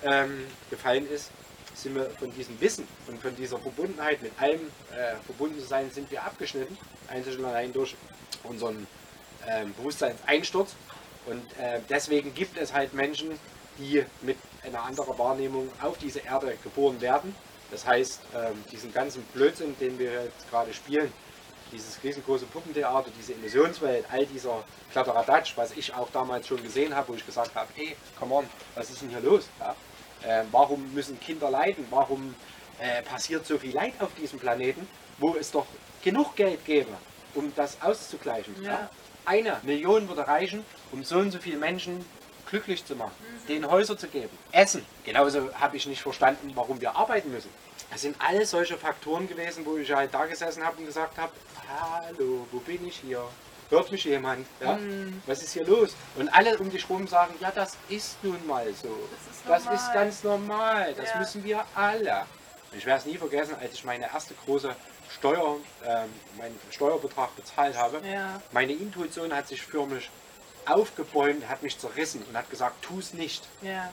ähm, 0.04 0.46
gefallen 0.70 1.08
ist, 1.10 1.30
sind 1.74 1.94
wir 1.94 2.08
von 2.10 2.32
diesem 2.32 2.58
Wissen 2.60 2.86
und 3.06 3.20
von 3.20 3.36
dieser 3.36 3.58
Verbundenheit 3.58 4.22
mit 4.22 4.32
allem 4.40 4.60
äh, 4.92 5.16
verbunden 5.24 5.60
zu 5.60 5.66
sein, 5.66 5.90
sind 5.90 6.10
wir 6.10 6.22
abgeschnitten, 6.22 6.76
einzig 7.08 7.38
und 7.38 7.44
allein 7.44 7.72
durch 7.72 7.94
unseren 8.44 8.86
ähm, 9.46 9.74
Bewusstseinseinsturz. 9.74 10.74
Und 11.26 11.42
äh, 11.58 11.80
deswegen 11.88 12.34
gibt 12.34 12.56
es 12.56 12.72
halt 12.72 12.94
Menschen, 12.94 13.38
die 13.78 14.04
mit 14.22 14.38
einer 14.64 14.82
anderen 14.82 15.18
Wahrnehmung 15.18 15.68
auf 15.82 15.98
diese 15.98 16.20
Erde 16.20 16.56
geboren 16.62 17.00
werden. 17.00 17.34
Das 17.70 17.86
heißt, 17.86 18.20
ähm, 18.34 18.64
diesen 18.70 18.92
ganzen 18.92 19.22
Blödsinn, 19.34 19.76
den 19.80 19.98
wir 19.98 20.24
jetzt 20.24 20.48
gerade 20.50 20.72
spielen, 20.72 21.12
dieses 21.76 22.02
riesengroße 22.02 22.46
Puppentheater, 22.46 23.10
diese 23.18 23.34
Illusionswelt, 23.34 24.06
all 24.10 24.24
dieser 24.26 24.64
Kladderadatsch, 24.92 25.56
was 25.56 25.76
ich 25.76 25.92
auch 25.94 26.08
damals 26.10 26.46
schon 26.46 26.62
gesehen 26.62 26.94
habe, 26.94 27.08
wo 27.08 27.14
ich 27.14 27.24
gesagt 27.24 27.54
habe, 27.54 27.68
hey, 27.74 27.96
come 28.18 28.34
on, 28.34 28.46
was 28.74 28.90
ist 28.90 29.02
denn 29.02 29.10
hier 29.10 29.20
los? 29.20 29.48
Ja? 29.60 29.76
Äh, 30.22 30.44
warum 30.50 30.92
müssen 30.94 31.20
Kinder 31.20 31.50
leiden? 31.50 31.86
Warum 31.90 32.34
äh, 32.78 33.02
passiert 33.02 33.46
so 33.46 33.58
viel 33.58 33.74
Leid 33.74 33.94
auf 34.00 34.14
diesem 34.14 34.38
Planeten, 34.38 34.88
wo 35.18 35.36
es 35.38 35.50
doch 35.50 35.66
genug 36.02 36.34
Geld 36.36 36.64
gäbe, 36.64 36.92
um 37.34 37.52
das 37.54 37.76
auszugleichen? 37.82 38.54
Ja. 38.62 38.70
Ja? 38.70 38.90
Eine 39.26 39.58
Million 39.62 40.08
würde 40.08 40.26
reichen, 40.26 40.64
um 40.92 41.04
so 41.04 41.18
und 41.18 41.32
so 41.32 41.38
viele 41.38 41.58
Menschen 41.58 42.04
glücklich 42.46 42.84
zu 42.84 42.94
machen, 42.96 43.12
denen 43.48 43.70
Häuser 43.70 43.96
zu 43.98 44.08
geben, 44.08 44.36
Essen. 44.52 44.84
Genauso 45.04 45.52
habe 45.54 45.76
ich 45.76 45.86
nicht 45.86 46.02
verstanden, 46.02 46.52
warum 46.54 46.80
wir 46.80 46.94
arbeiten 46.96 47.30
müssen. 47.30 47.50
Das 47.90 48.02
sind 48.02 48.16
alles 48.20 48.50
solche 48.50 48.76
Faktoren 48.76 49.28
gewesen, 49.28 49.64
wo 49.64 49.76
ich 49.76 49.92
halt 49.92 50.12
da 50.12 50.26
gesessen 50.26 50.64
habe 50.64 50.78
und 50.78 50.86
gesagt 50.86 51.16
habe, 51.18 51.32
hallo, 51.80 52.46
wo 52.50 52.58
bin 52.58 52.86
ich 52.86 52.96
hier? 52.98 53.22
Hört 53.68 53.90
mich 53.90 54.04
jemand? 54.04 54.46
Ja? 54.60 54.74
Mhm. 54.76 55.22
Was 55.26 55.42
ist 55.42 55.52
hier 55.52 55.64
los? 55.64 55.94
Und 56.16 56.28
alle 56.28 56.56
um 56.58 56.70
dich 56.70 56.88
rum 56.88 57.06
sagen, 57.08 57.34
ja, 57.40 57.50
das 57.50 57.76
ist 57.88 58.16
nun 58.22 58.44
mal 58.46 58.66
so. 58.74 58.88
Das 59.48 59.64
ist 59.64 59.68
Das 59.68 59.80
ist 59.80 59.92
ganz 59.92 60.22
normal. 60.22 60.94
Das 60.94 61.10
Ja. 61.10 61.18
müssen 61.18 61.42
wir 61.44 61.64
alle. 61.74 62.26
Ich 62.76 62.86
werde 62.86 63.00
es 63.00 63.06
nie 63.06 63.16
vergessen, 63.18 63.56
als 63.60 63.74
ich 63.74 63.84
meine 63.84 64.06
erste 64.12 64.34
große 64.44 64.74
Steuer, 65.16 65.56
ähm, 65.84 66.12
meinen 66.38 66.58
Steuerbetrag 66.70 67.34
bezahlt 67.36 67.76
habe. 67.76 68.00
Ja. 68.06 68.40
Meine 68.52 68.72
Intuition 68.72 69.32
hat 69.34 69.48
sich 69.48 69.62
förmlich 69.62 70.10
aufgebäumt, 70.66 71.48
hat 71.48 71.62
mich 71.62 71.78
zerrissen 71.78 72.22
und 72.28 72.36
hat 72.36 72.48
gesagt, 72.50 72.82
tu 72.82 72.98
es 72.98 73.14
nicht. 73.14 73.44
Ja. 73.62 73.92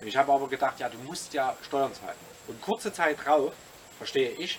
Und 0.00 0.06
ich 0.08 0.16
habe 0.16 0.32
aber 0.32 0.48
gedacht, 0.48 0.78
ja, 0.80 0.88
du 0.88 0.98
musst 0.98 1.32
ja 1.34 1.56
Steuern 1.62 1.92
zahlen. 1.94 2.16
Und 2.48 2.60
kurze 2.60 2.92
Zeit 2.92 3.24
drauf, 3.24 3.52
verstehe 3.98 4.30
ich, 4.30 4.58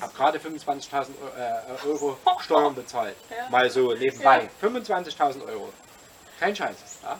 habe 0.00 0.12
gerade 0.14 0.38
25.000 0.38 1.08
äh, 1.36 1.86
Euro 1.88 2.18
Steuern 2.40 2.74
bezahlt. 2.74 3.16
Ja. 3.30 3.48
Mal 3.50 3.70
so 3.70 3.92
nebenbei. 3.94 4.48
Ja. 4.62 4.68
25.000 4.68 5.46
Euro. 5.46 5.72
Kein 6.40 6.54
Scheiß. 6.56 6.76
Ja? 7.02 7.18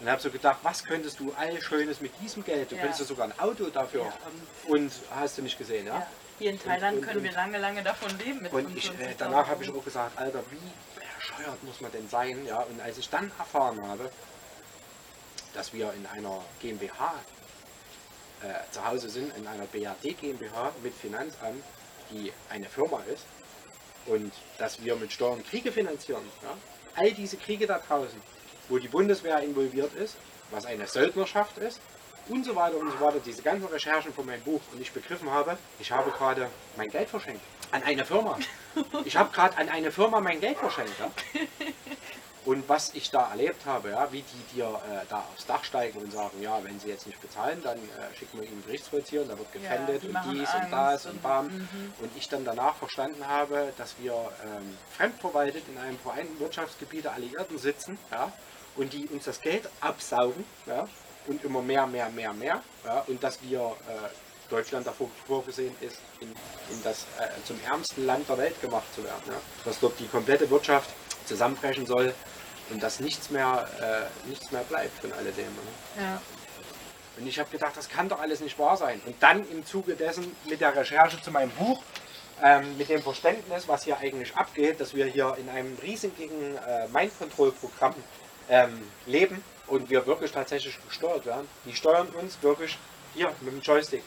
Und 0.00 0.10
habe 0.10 0.20
so 0.20 0.30
gedacht, 0.30 0.58
was 0.62 0.84
könntest 0.84 1.18
du 1.20 1.32
all 1.38 1.60
Schönes 1.60 2.00
mit 2.02 2.12
diesem 2.20 2.44
Geld? 2.44 2.70
Du 2.70 2.74
Ja. 2.76 2.82
könntest 2.82 3.06
sogar 3.06 3.26
ein 3.28 3.38
Auto 3.38 3.64
dafür. 3.70 4.04
Ja. 4.04 4.12
Und 4.68 4.92
hast 5.14 5.38
du 5.38 5.42
nicht 5.42 5.56
gesehen, 5.56 5.86
ja? 5.86 6.06
Hier 6.38 6.50
in 6.50 6.60
Thailand 6.62 6.98
und- 6.98 7.02
können 7.02 7.22
wir 7.22 7.30
und- 7.30 7.36
lange, 7.36 7.58
lange 7.58 7.82
davon 7.82 8.10
leben 8.18 8.42
mit 8.42 8.52
Und 8.52 8.76
ich, 8.76 8.90
äh, 8.90 8.92
55.000 8.92 9.14
danach 9.18 9.48
habe 9.48 9.64
ich 9.64 9.70
auch 9.70 9.82
gesagt, 9.82 10.18
Alter, 10.18 10.40
wie 10.50 10.95
bescheuert 11.26 11.62
muss 11.64 11.80
man 11.80 11.92
denn 11.92 12.08
sein? 12.08 12.44
Ja? 12.46 12.60
Und 12.60 12.80
als 12.80 12.98
ich 12.98 13.08
dann 13.08 13.30
erfahren 13.38 13.80
habe, 13.86 14.10
dass 15.54 15.72
wir 15.72 15.92
in 15.94 16.06
einer 16.06 16.42
GmbH 16.60 17.14
äh, 18.42 18.72
zu 18.72 18.86
Hause 18.86 19.08
sind, 19.08 19.34
in 19.36 19.46
einer 19.46 19.64
BAD 19.66 20.16
GmbH 20.20 20.72
mit 20.82 20.94
Finanzamt, 20.94 21.62
die 22.10 22.32
eine 22.50 22.66
Firma 22.66 23.02
ist, 23.12 23.24
und 24.06 24.32
dass 24.58 24.82
wir 24.84 24.94
mit 24.96 25.12
Steuern 25.12 25.44
Kriege 25.44 25.72
finanzieren. 25.72 26.22
Ja? 26.42 26.56
All 26.94 27.12
diese 27.12 27.36
Kriege 27.36 27.66
da 27.66 27.78
draußen, 27.78 28.20
wo 28.68 28.78
die 28.78 28.88
Bundeswehr 28.88 29.40
involviert 29.40 29.94
ist, 29.94 30.16
was 30.50 30.66
eine 30.66 30.86
Söldnerschaft 30.86 31.58
ist, 31.58 31.80
und 32.28 32.44
so 32.44 32.56
weiter 32.56 32.76
und 32.76 32.90
so 32.90 33.00
weiter, 33.00 33.20
diese 33.24 33.40
ganzen 33.42 33.66
Recherchen 33.68 34.12
von 34.12 34.26
meinem 34.26 34.42
Buch 34.42 34.60
und 34.72 34.80
ich 34.80 34.90
begriffen 34.90 35.30
habe, 35.30 35.56
ich 35.78 35.92
habe 35.92 36.10
gerade 36.10 36.50
mein 36.76 36.88
Geld 36.88 37.08
verschenkt 37.08 37.40
an 37.70 37.82
eine 37.84 38.04
Firma. 38.04 38.36
Ich 39.04 39.16
habe 39.16 39.32
gerade 39.32 39.56
an 39.58 39.68
eine 39.68 39.90
Firma 39.90 40.20
mein 40.20 40.40
Geld 40.40 40.58
verschenkt. 40.58 40.92
Ja? 40.98 41.10
Und 42.44 42.68
was 42.68 42.94
ich 42.94 43.10
da 43.10 43.30
erlebt 43.30 43.66
habe, 43.66 43.90
ja, 43.90 44.12
wie 44.12 44.22
die 44.22 44.54
dir 44.54 44.66
äh, 44.66 45.04
da 45.08 45.24
aufs 45.32 45.46
Dach 45.46 45.64
steigen 45.64 45.98
und 45.98 46.12
sagen, 46.12 46.40
ja, 46.40 46.62
wenn 46.62 46.78
sie 46.78 46.88
jetzt 46.88 47.04
nicht 47.06 47.20
bezahlen, 47.20 47.60
dann 47.64 47.76
äh, 47.76 48.16
schicken 48.16 48.40
wir 48.40 48.46
ihnen 48.46 48.62
Gerichtsvollzieher 48.64 49.22
und 49.22 49.28
da 49.32 49.36
wird 49.36 49.48
Ja, 49.54 49.60
gefändet 49.60 50.02
die 50.04 50.08
und 50.08 50.18
dies 50.26 50.54
und 50.54 50.60
Angst 50.60 50.72
das 50.72 51.06
und- 51.06 51.12
und 51.12 51.22
bam. 51.22 51.46
mhm. 51.48 51.92
Und 51.98 52.10
ich 52.16 52.28
dann 52.28 52.44
danach 52.44 52.76
verstanden 52.76 53.26
habe, 53.26 53.72
dass 53.78 53.96
wir 53.98 54.12
ähm, 54.44 54.78
fremdverwaltet 54.96 55.64
in 55.68 55.76
einem 55.78 55.98
vereinten 55.98 56.38
Wirtschaftsgebiet 56.38 57.04
der 57.04 57.14
Alliierten 57.14 57.58
sitzen 57.58 57.98
ja, 58.12 58.32
und 58.76 58.92
die 58.92 59.06
uns 59.08 59.24
das 59.24 59.40
Geld 59.40 59.68
absaugen 59.80 60.44
ja, 60.66 60.86
und 61.26 61.42
immer 61.42 61.62
mehr, 61.62 61.88
mehr, 61.88 62.10
mehr, 62.10 62.32
mehr. 62.32 62.62
Ja, 62.84 63.02
und 63.08 63.24
dass 63.24 63.42
wir 63.42 63.58
äh, 63.58 63.92
Deutschland 64.48 64.86
davor 64.86 65.08
vorgesehen 65.26 65.74
ist, 65.80 65.98
in, 66.20 66.28
in 66.28 66.82
das 66.82 67.06
äh, 67.18 67.28
zum 67.44 67.58
ärmsten 67.64 68.06
Land 68.06 68.28
der 68.28 68.38
Welt 68.38 68.60
gemacht 68.60 68.86
zu 68.94 69.02
werden. 69.02 69.22
Ja. 69.26 69.34
Dass 69.64 69.80
dort 69.80 69.98
die 69.98 70.06
komplette 70.06 70.48
Wirtschaft 70.50 70.90
zusammenbrechen 71.26 71.86
soll 71.86 72.14
und 72.70 72.82
dass 72.82 73.00
nichts 73.00 73.30
mehr, 73.30 73.68
äh, 73.80 74.28
nichts 74.28 74.50
mehr 74.50 74.62
bleibt 74.62 75.00
von 75.00 75.12
alledem. 75.12 75.44
Ne? 75.44 76.02
Ja. 76.02 76.22
Und 77.18 77.26
ich 77.26 77.38
habe 77.38 77.50
gedacht, 77.50 77.76
das 77.76 77.88
kann 77.88 78.08
doch 78.08 78.20
alles 78.20 78.40
nicht 78.40 78.58
wahr 78.58 78.76
sein. 78.76 79.00
Und 79.06 79.16
dann 79.20 79.48
im 79.50 79.64
Zuge 79.64 79.94
dessen 79.94 80.36
mit 80.48 80.60
der 80.60 80.76
Recherche 80.76 81.20
zu 81.20 81.30
meinem 81.30 81.50
Buch, 81.50 81.82
ähm, 82.42 82.76
mit 82.76 82.90
dem 82.90 83.02
Verständnis, 83.02 83.66
was 83.66 83.84
hier 83.84 83.96
eigentlich 83.98 84.36
abgeht, 84.36 84.80
dass 84.80 84.94
wir 84.94 85.06
hier 85.06 85.36
in 85.40 85.48
einem 85.48 85.76
riesigen 85.82 86.56
äh, 86.56 86.86
Mind-Control-Programm 86.88 87.94
ähm, 88.50 88.82
leben 89.06 89.42
und 89.66 89.88
wir 89.88 90.06
wirklich 90.06 90.32
tatsächlich 90.32 90.78
gesteuert 90.86 91.24
werden. 91.24 91.48
Die 91.64 91.74
steuern 91.74 92.08
uns 92.08 92.42
wirklich 92.42 92.76
hier 93.14 93.32
mit 93.40 93.54
dem 93.54 93.60
Joystick. 93.62 94.02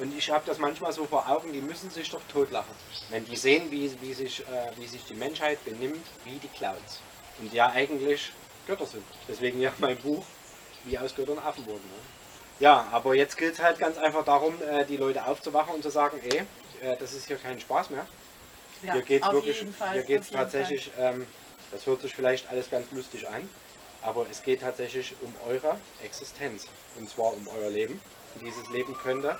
Und 0.00 0.16
ich 0.16 0.30
habe 0.30 0.44
das 0.46 0.58
manchmal 0.58 0.92
so 0.92 1.04
vor 1.04 1.28
Augen, 1.28 1.52
die 1.52 1.60
müssen 1.60 1.88
sich 1.90 2.10
doch 2.10 2.20
totlachen, 2.32 2.74
wenn 3.10 3.24
die 3.24 3.36
sehen, 3.36 3.70
wie, 3.70 3.90
wie, 4.00 4.12
sich, 4.12 4.40
äh, 4.40 4.70
wie 4.76 4.86
sich 4.86 5.04
die 5.04 5.14
Menschheit 5.14 5.64
benimmt, 5.64 6.04
wie 6.24 6.38
die 6.38 6.48
Clouds. 6.48 7.00
Und 7.40 7.52
ja 7.52 7.70
eigentlich 7.70 8.32
Götter 8.66 8.86
sind. 8.86 9.04
Deswegen 9.28 9.60
ja 9.60 9.72
mein 9.78 9.96
Buch, 9.98 10.24
wie 10.84 10.98
aus 10.98 11.14
Göttern 11.14 11.38
Affen 11.38 11.64
wurden. 11.66 11.84
Ne? 11.84 12.02
Ja, 12.60 12.88
aber 12.92 13.14
jetzt 13.14 13.36
gilt 13.36 13.54
es 13.54 13.60
halt 13.60 13.78
ganz 13.78 13.96
einfach 13.98 14.24
darum, 14.24 14.54
äh, 14.62 14.84
die 14.84 14.96
Leute 14.96 15.24
aufzuwachen 15.26 15.74
und 15.74 15.82
zu 15.82 15.90
sagen, 15.90 16.20
ey, 16.22 16.44
äh, 16.80 16.96
das 16.98 17.12
ist 17.12 17.26
hier 17.26 17.36
kein 17.36 17.60
Spaß 17.60 17.90
mehr. 17.90 18.06
Ja, 18.82 18.94
hier 18.94 19.02
geht 19.02 19.22
es 19.22 19.32
wirklich, 19.32 19.64
Fall, 19.78 19.92
hier 19.92 20.02
geht 20.02 20.22
es 20.22 20.30
tatsächlich, 20.30 20.90
ähm, 20.98 21.26
das 21.70 21.86
hört 21.86 22.02
sich 22.02 22.14
vielleicht 22.14 22.48
alles 22.50 22.70
ganz 22.70 22.90
lustig 22.92 23.28
an, 23.28 23.48
aber 24.02 24.26
es 24.30 24.42
geht 24.42 24.60
tatsächlich 24.60 25.14
um 25.22 25.34
eure 25.48 25.78
Existenz. 26.02 26.66
Und 26.98 27.08
zwar 27.08 27.32
um 27.32 27.48
euer 27.48 27.70
Leben. 27.70 28.00
Und 28.34 28.46
dieses 28.46 28.68
Leben 28.70 28.94
könnte 28.94 29.38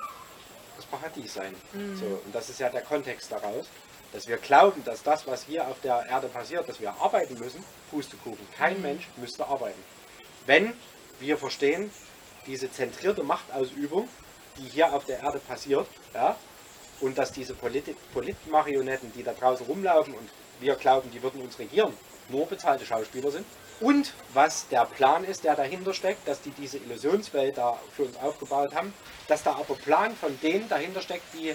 das 0.75 0.85
Paradies 0.85 1.33
sein. 1.33 1.55
Mhm. 1.73 1.97
So, 1.97 2.05
und 2.25 2.33
das 2.33 2.49
ist 2.49 2.59
ja 2.59 2.69
der 2.69 2.81
Kontext 2.81 3.31
daraus, 3.31 3.67
dass 4.11 4.27
wir 4.27 4.37
glauben, 4.37 4.83
dass 4.83 5.03
das, 5.03 5.27
was 5.27 5.43
hier 5.43 5.67
auf 5.67 5.79
der 5.81 6.05
Erde 6.07 6.27
passiert, 6.27 6.67
dass 6.69 6.79
wir 6.79 6.91
arbeiten 6.91 7.37
müssen, 7.37 7.63
Pustekuchen. 7.91 8.47
Kein 8.57 8.77
Mhm. 8.77 8.81
Mensch 8.83 9.07
müsste 9.17 9.45
arbeiten. 9.45 9.81
Wenn 10.45 10.73
wir 11.19 11.37
verstehen, 11.37 11.91
diese 12.45 12.71
zentrierte 12.71 13.23
Machtausübung, 13.23 14.07
die 14.57 14.69
hier 14.69 14.93
auf 14.93 15.05
der 15.05 15.19
Erde 15.19 15.39
passiert, 15.39 15.87
ja, 16.13 16.35
und 17.01 17.17
dass 17.17 17.31
diese 17.31 17.53
Polit 17.53 17.95
Politmarionetten, 18.13 19.11
die 19.13 19.23
da 19.23 19.33
draußen 19.33 19.65
rumlaufen 19.65 20.13
und 20.13 20.29
wir 20.61 20.75
glauben, 20.75 21.11
die 21.11 21.21
würden 21.21 21.41
uns 21.41 21.59
regieren, 21.59 21.93
nur 22.29 22.47
bezahlte 22.47 22.85
Schauspieler 22.85 23.31
sind. 23.31 23.45
Und 23.81 24.13
was 24.33 24.67
der 24.69 24.85
Plan 24.85 25.25
ist, 25.25 25.43
der 25.43 25.55
dahinter 25.55 25.93
steckt, 25.93 26.27
dass 26.27 26.41
die 26.41 26.51
diese 26.51 26.77
Illusionswelt 26.77 27.57
da 27.57 27.77
für 27.95 28.03
uns 28.03 28.17
aufgebaut 28.17 28.73
haben, 28.73 28.93
dass 29.27 29.43
da 29.43 29.51
aber 29.51 29.75
Plan 29.75 30.15
von 30.15 30.39
denen 30.41 30.69
dahinter 30.69 31.01
steckt, 31.01 31.33
die, 31.33 31.53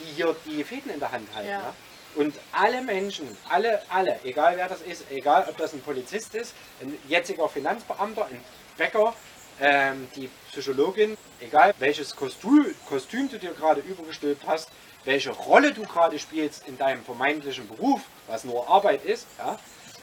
die 0.00 0.14
hier 0.16 0.34
die 0.46 0.64
Fäden 0.64 0.92
in 0.92 0.98
der 0.98 1.12
Hand 1.12 1.28
halten. 1.34 1.50
Ja. 1.50 1.60
Ja. 1.60 1.74
Und 2.16 2.34
alle 2.50 2.82
Menschen, 2.82 3.36
alle, 3.48 3.80
alle, 3.88 4.18
egal 4.24 4.56
wer 4.56 4.68
das 4.68 4.80
ist, 4.82 5.04
egal 5.12 5.46
ob 5.48 5.56
das 5.58 5.72
ein 5.74 5.80
Polizist 5.80 6.34
ist, 6.34 6.54
ein 6.80 6.98
jetziger 7.08 7.48
Finanzbeamter, 7.48 8.26
ein 8.26 8.40
Bäcker, 8.76 9.14
ähm, 9.60 10.08
die 10.16 10.28
Psychologin, 10.50 11.16
egal 11.40 11.72
welches 11.78 12.16
Kostüm, 12.16 12.74
Kostüm 12.88 13.30
du 13.30 13.38
dir 13.38 13.52
gerade 13.52 13.80
übergestülpt 13.80 14.44
hast, 14.46 14.70
welche 15.04 15.30
Rolle 15.30 15.72
du 15.72 15.82
gerade 15.82 16.18
spielst 16.18 16.66
in 16.66 16.76
deinem 16.78 17.04
vermeintlichen 17.04 17.68
Beruf, 17.68 18.00
was 18.26 18.44
nur 18.44 18.68
Arbeit 18.68 19.04
ist, 19.04 19.26
ja, 19.38 19.58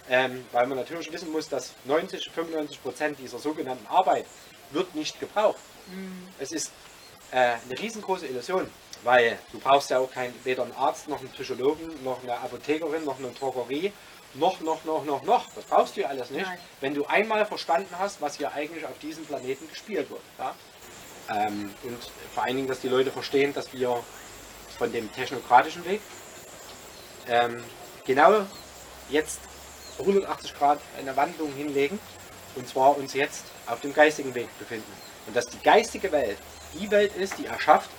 ähm, 0.09 0.45
weil 0.51 0.67
man 0.67 0.77
natürlich 0.77 1.11
wissen 1.11 1.31
muss, 1.31 1.49
dass 1.49 1.73
90, 1.85 2.29
95 2.29 2.81
Prozent 2.81 3.19
dieser 3.19 3.39
sogenannten 3.39 3.85
Arbeit 3.87 4.25
wird 4.71 4.93
nicht 4.95 5.19
gebraucht. 5.19 5.59
Es 6.39 6.51
ist 6.51 6.71
äh, 7.31 7.55
eine 7.67 7.79
riesengroße 7.79 8.27
Illusion. 8.27 8.69
Weil 9.03 9.37
du 9.51 9.59
brauchst 9.59 9.89
ja 9.91 9.99
auch 9.99 10.11
kein, 10.11 10.33
weder 10.43 10.63
einen 10.63 10.73
Arzt, 10.73 11.07
noch 11.07 11.19
einen 11.19 11.29
Psychologen, 11.29 12.03
noch 12.03 12.21
eine 12.23 12.37
Apothekerin, 12.39 13.05
noch 13.05 13.19
eine 13.19 13.29
Drogerie, 13.29 13.93
noch, 14.33 14.59
noch, 14.61 14.83
noch, 14.85 15.05
noch, 15.05 15.23
noch. 15.23 15.45
Das 15.53 15.65
brauchst 15.65 15.95
du 15.95 16.01
ja 16.01 16.07
alles 16.07 16.31
nicht. 16.31 16.45
Nein. 16.45 16.57
Wenn 16.81 16.93
du 16.93 17.05
einmal 17.05 17.45
verstanden 17.45 17.93
hast, 17.97 18.21
was 18.21 18.37
hier 18.37 18.51
eigentlich 18.51 18.85
auf 18.85 18.97
diesem 18.99 19.25
Planeten 19.25 19.69
gespielt 19.69 20.09
wird. 20.09 20.21
Ja? 20.39 20.55
Ähm, 21.29 21.73
und 21.83 21.97
vor 22.33 22.43
allen 22.43 22.55
Dingen, 22.55 22.67
dass 22.67 22.79
die 22.79 22.89
Leute 22.89 23.11
verstehen, 23.11 23.53
dass 23.53 23.71
wir 23.71 24.03
von 24.77 24.91
dem 24.91 25.11
technokratischen 25.13 25.85
Weg 25.85 26.01
ähm, 27.27 27.63
genau 28.05 28.45
jetzt 29.09 29.39
180 29.99 30.55
Grad 30.57 30.79
eine 30.99 31.15
Wandlung 31.15 31.51
hinlegen 31.53 31.99
und 32.55 32.67
zwar 32.67 32.97
uns 32.97 33.13
jetzt 33.13 33.45
auf 33.67 33.81
dem 33.81 33.93
geistigen 33.93 34.33
Weg 34.35 34.47
befinden. 34.59 34.91
Und 35.27 35.35
dass 35.35 35.47
die 35.47 35.59
geistige 35.59 36.11
Welt 36.11 36.37
die 36.73 36.89
Welt 36.91 37.15
ist, 37.15 37.37
die 37.37 37.45
erschafft, 37.45 37.89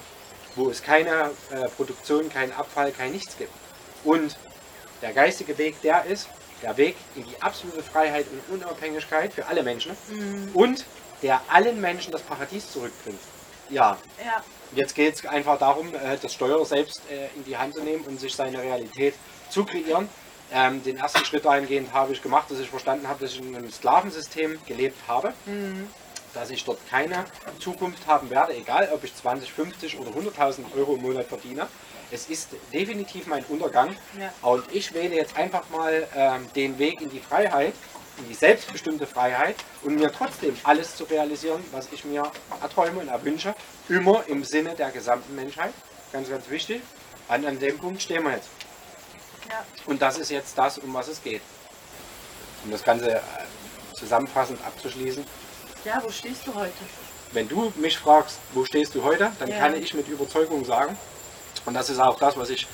wo 0.56 0.68
es 0.70 0.82
keine 0.82 1.30
äh, 1.50 1.68
Produktion, 1.76 2.28
keinen 2.28 2.52
Abfall, 2.52 2.92
kein 2.92 3.12
Nichts 3.12 3.37
gibt. 3.37 3.52
Und 4.04 4.37
der 5.02 5.12
geistige 5.12 5.56
Weg, 5.58 5.80
der 5.82 6.04
ist 6.04 6.28
der 6.62 6.76
Weg 6.76 6.96
in 7.14 7.24
die 7.24 7.40
absolute 7.40 7.82
Freiheit 7.82 8.26
und 8.30 8.56
Unabhängigkeit 8.56 9.32
für 9.32 9.46
alle 9.46 9.62
Menschen 9.62 9.96
und 10.54 10.84
der 11.22 11.40
allen 11.48 11.80
Menschen 11.80 12.11
das 12.11 12.22
Paradies 12.22 12.72
zurückbringt. 12.72 13.20
Ja, 13.70 13.98
Ja, 14.24 14.42
Jetzt 14.74 14.94
geht 14.94 15.14
es 15.14 15.26
einfach 15.26 15.58
darum, 15.58 15.94
äh, 15.94 16.18
das 16.20 16.34
Steuer 16.34 16.64
selbst 16.64 17.00
äh, 17.11 17.28
in 17.37 17.44
die 17.44 17.56
Hand 17.56 17.74
zu 17.74 17.82
nehmen 17.82 18.04
und 18.04 18.20
sich 18.20 18.34
seine 18.34 18.61
Realität 18.61 19.14
zu 19.48 19.64
kreieren. 19.64 20.08
Ähm, 20.52 20.82
den 20.82 20.96
ersten 20.96 21.24
Schritt 21.24 21.44
dahingehend 21.44 21.92
habe 21.92 22.12
ich 22.12 22.22
gemacht, 22.22 22.50
dass 22.50 22.58
ich 22.58 22.70
verstanden 22.70 23.06
habe, 23.08 23.20
dass 23.20 23.32
ich 23.34 23.40
in 23.40 23.54
einem 23.54 23.70
Sklavensystem 23.70 24.58
gelebt 24.66 24.96
habe, 25.06 25.34
dass 26.34 26.50
ich 26.50 26.64
dort 26.64 26.78
keine 26.88 27.24
Zukunft 27.58 28.06
haben 28.06 28.30
werde, 28.30 28.54
egal 28.54 28.88
ob 28.94 29.04
ich 29.04 29.14
20, 29.14 29.52
50 29.52 29.98
oder 29.98 30.11
100.000 30.11 30.61
Euro 30.76 30.94
im 30.94 31.02
Monat 31.02 31.26
verdiene. 31.26 31.66
Es 32.11 32.30
ist 32.30 32.48
definitiv 32.72 33.26
mein 33.26 33.44
Untergang 33.50 33.94
Ja. 34.18 34.32
und 34.40 34.64
ich 34.72 34.94
wähle 34.94 35.14
jetzt 35.16 35.37
einfach 35.37 35.68
mal 35.70 36.06
ähm, 36.16 36.46
den 36.56 36.78
Weg 36.78 37.02
in 37.02 37.11
die 37.11 37.20
Freiheit, 37.20 37.74
in 38.16 38.28
die 38.28 38.34
selbstbestimmte 38.34 39.06
Freiheit 39.06 39.56
und 39.84 39.96
mir 39.96 40.11
trotzdem 40.11 40.56
alles 40.64 40.96
zu 40.96 41.04
realisieren, 41.04 41.62
was 41.72 41.88
ich 41.92 42.06
mir 42.06 42.30
erträume 42.62 43.00
und 43.00 43.08
erwünsche, 43.08 43.54
immer 43.90 44.24
im 44.26 44.42
Sinne 44.44 44.74
der 44.74 44.90
gesamten 44.90 45.34
Menschheit. 45.37 45.72
Ganz, 46.11 46.30
ganz 46.30 46.48
wichtig. 46.48 46.80
An, 47.28 47.44
an 47.44 47.58
dem 47.58 47.76
Punkt 47.78 48.00
stehen 48.00 48.24
wir 48.24 48.32
jetzt. 48.32 48.48
Ja. 49.48 49.64
Und 49.87 50.00
das 50.02 50.18
ist 50.18 50.30
jetzt 50.30 50.56
das, 50.56 50.78
um 50.78 50.92
was 50.94 51.08
es 51.08 51.22
geht. 51.22 51.42
Um 52.64 52.70
das 52.70 52.82
Ganze 52.82 53.16
äh, 53.16 53.20
zusammenfassend 53.94 54.58
abzuschließen. 54.64 55.24
Ja, 55.84 56.00
wo 56.02 56.11
stehst 56.11 56.46
du 56.46 56.54
heute? 56.54 56.72
Wenn 57.32 57.48
du 57.48 57.72
mich 57.76 57.98
fragst, 57.98 58.38
wo 58.54 58.64
stehst 58.64 58.94
du 58.94 59.02
heute, 59.04 59.30
dann 59.38 59.48
Ja. 59.50 59.58
kann 59.58 59.76
ich 59.76 59.94
mit 59.94 60.08
Überzeugung 60.08 60.64
sagen, 60.64 60.96
und 61.66 61.74
das 61.74 61.90
ist 61.90 61.98
auch 61.98 62.18
das, 62.18 62.37
was 62.37 62.50
ich 62.50 62.66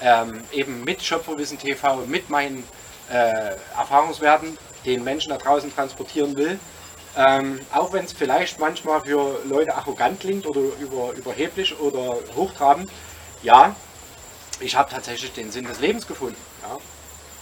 ähm, 0.00 0.42
eben 0.52 0.84
mit 0.84 1.02
Schöpferwissen 1.02 1.58
TV, 1.58 1.96
mit 2.06 2.30
meinen 2.30 2.64
äh, 3.10 3.56
Erfahrungswerten 3.76 4.56
den 4.84 5.04
Menschen 5.04 5.30
da 5.30 5.38
draußen 5.38 5.74
transportieren 5.74 6.36
will. 6.36 6.58
Ähm, 7.16 7.60
auch 7.72 7.92
wenn 7.92 8.04
es 8.04 8.12
vielleicht 8.12 8.60
manchmal 8.60 9.00
für 9.00 9.40
Leute 9.44 9.74
arrogant 9.74 10.20
klingt 10.20 10.46
oder 10.46 10.60
über, 10.80 11.12
überheblich 11.14 11.78
oder 11.80 12.16
hochtrabend, 12.36 12.90
ja, 13.42 13.74
ich 14.60 14.76
habe 14.76 14.90
tatsächlich 14.90 15.32
den 15.32 15.50
Sinn 15.50 15.66
des 15.66 15.80
Lebens 15.80 16.06
gefunden. 16.06 16.36
Ja. 16.62 16.78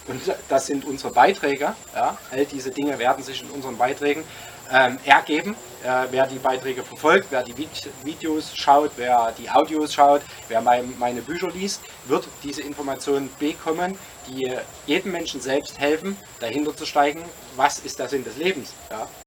Und 0.07 0.21
das 0.47 0.67
sind 0.67 0.85
unsere 0.85 1.11
Beiträge. 1.11 1.75
Ja. 1.93 2.17
All 2.31 2.45
diese 2.45 2.71
Dinge 2.71 2.97
werden 2.97 3.23
sich 3.23 3.41
in 3.41 3.49
unseren 3.49 3.77
Beiträgen 3.77 4.23
ähm, 4.71 4.97
ergeben. 5.03 5.55
Äh, 5.83 6.07
wer 6.11 6.27
die 6.27 6.39
Beiträge 6.39 6.83
verfolgt, 6.83 7.27
wer 7.29 7.43
die 7.43 7.53
Vid- 7.53 7.89
Videos 8.03 8.55
schaut, 8.55 8.91
wer 8.95 9.33
die 9.37 9.49
Audios 9.49 9.93
schaut, 9.93 10.21
wer 10.47 10.61
mein, 10.61 10.93
meine 10.97 11.21
Bücher 11.21 11.49
liest, 11.49 11.81
wird 12.05 12.27
diese 12.43 12.61
Informationen 12.61 13.29
bekommen, 13.37 13.97
die 14.27 14.57
jedem 14.85 15.11
Menschen 15.11 15.41
selbst 15.41 15.77
helfen, 15.79 16.17
dahinter 16.39 16.75
zu 16.75 16.85
steigen, 16.85 17.23
was 17.55 17.79
ist 17.79 17.99
der 17.99 18.09
Sinn 18.09 18.23
des 18.23 18.37
Lebens. 18.37 18.73
Ja. 18.89 19.07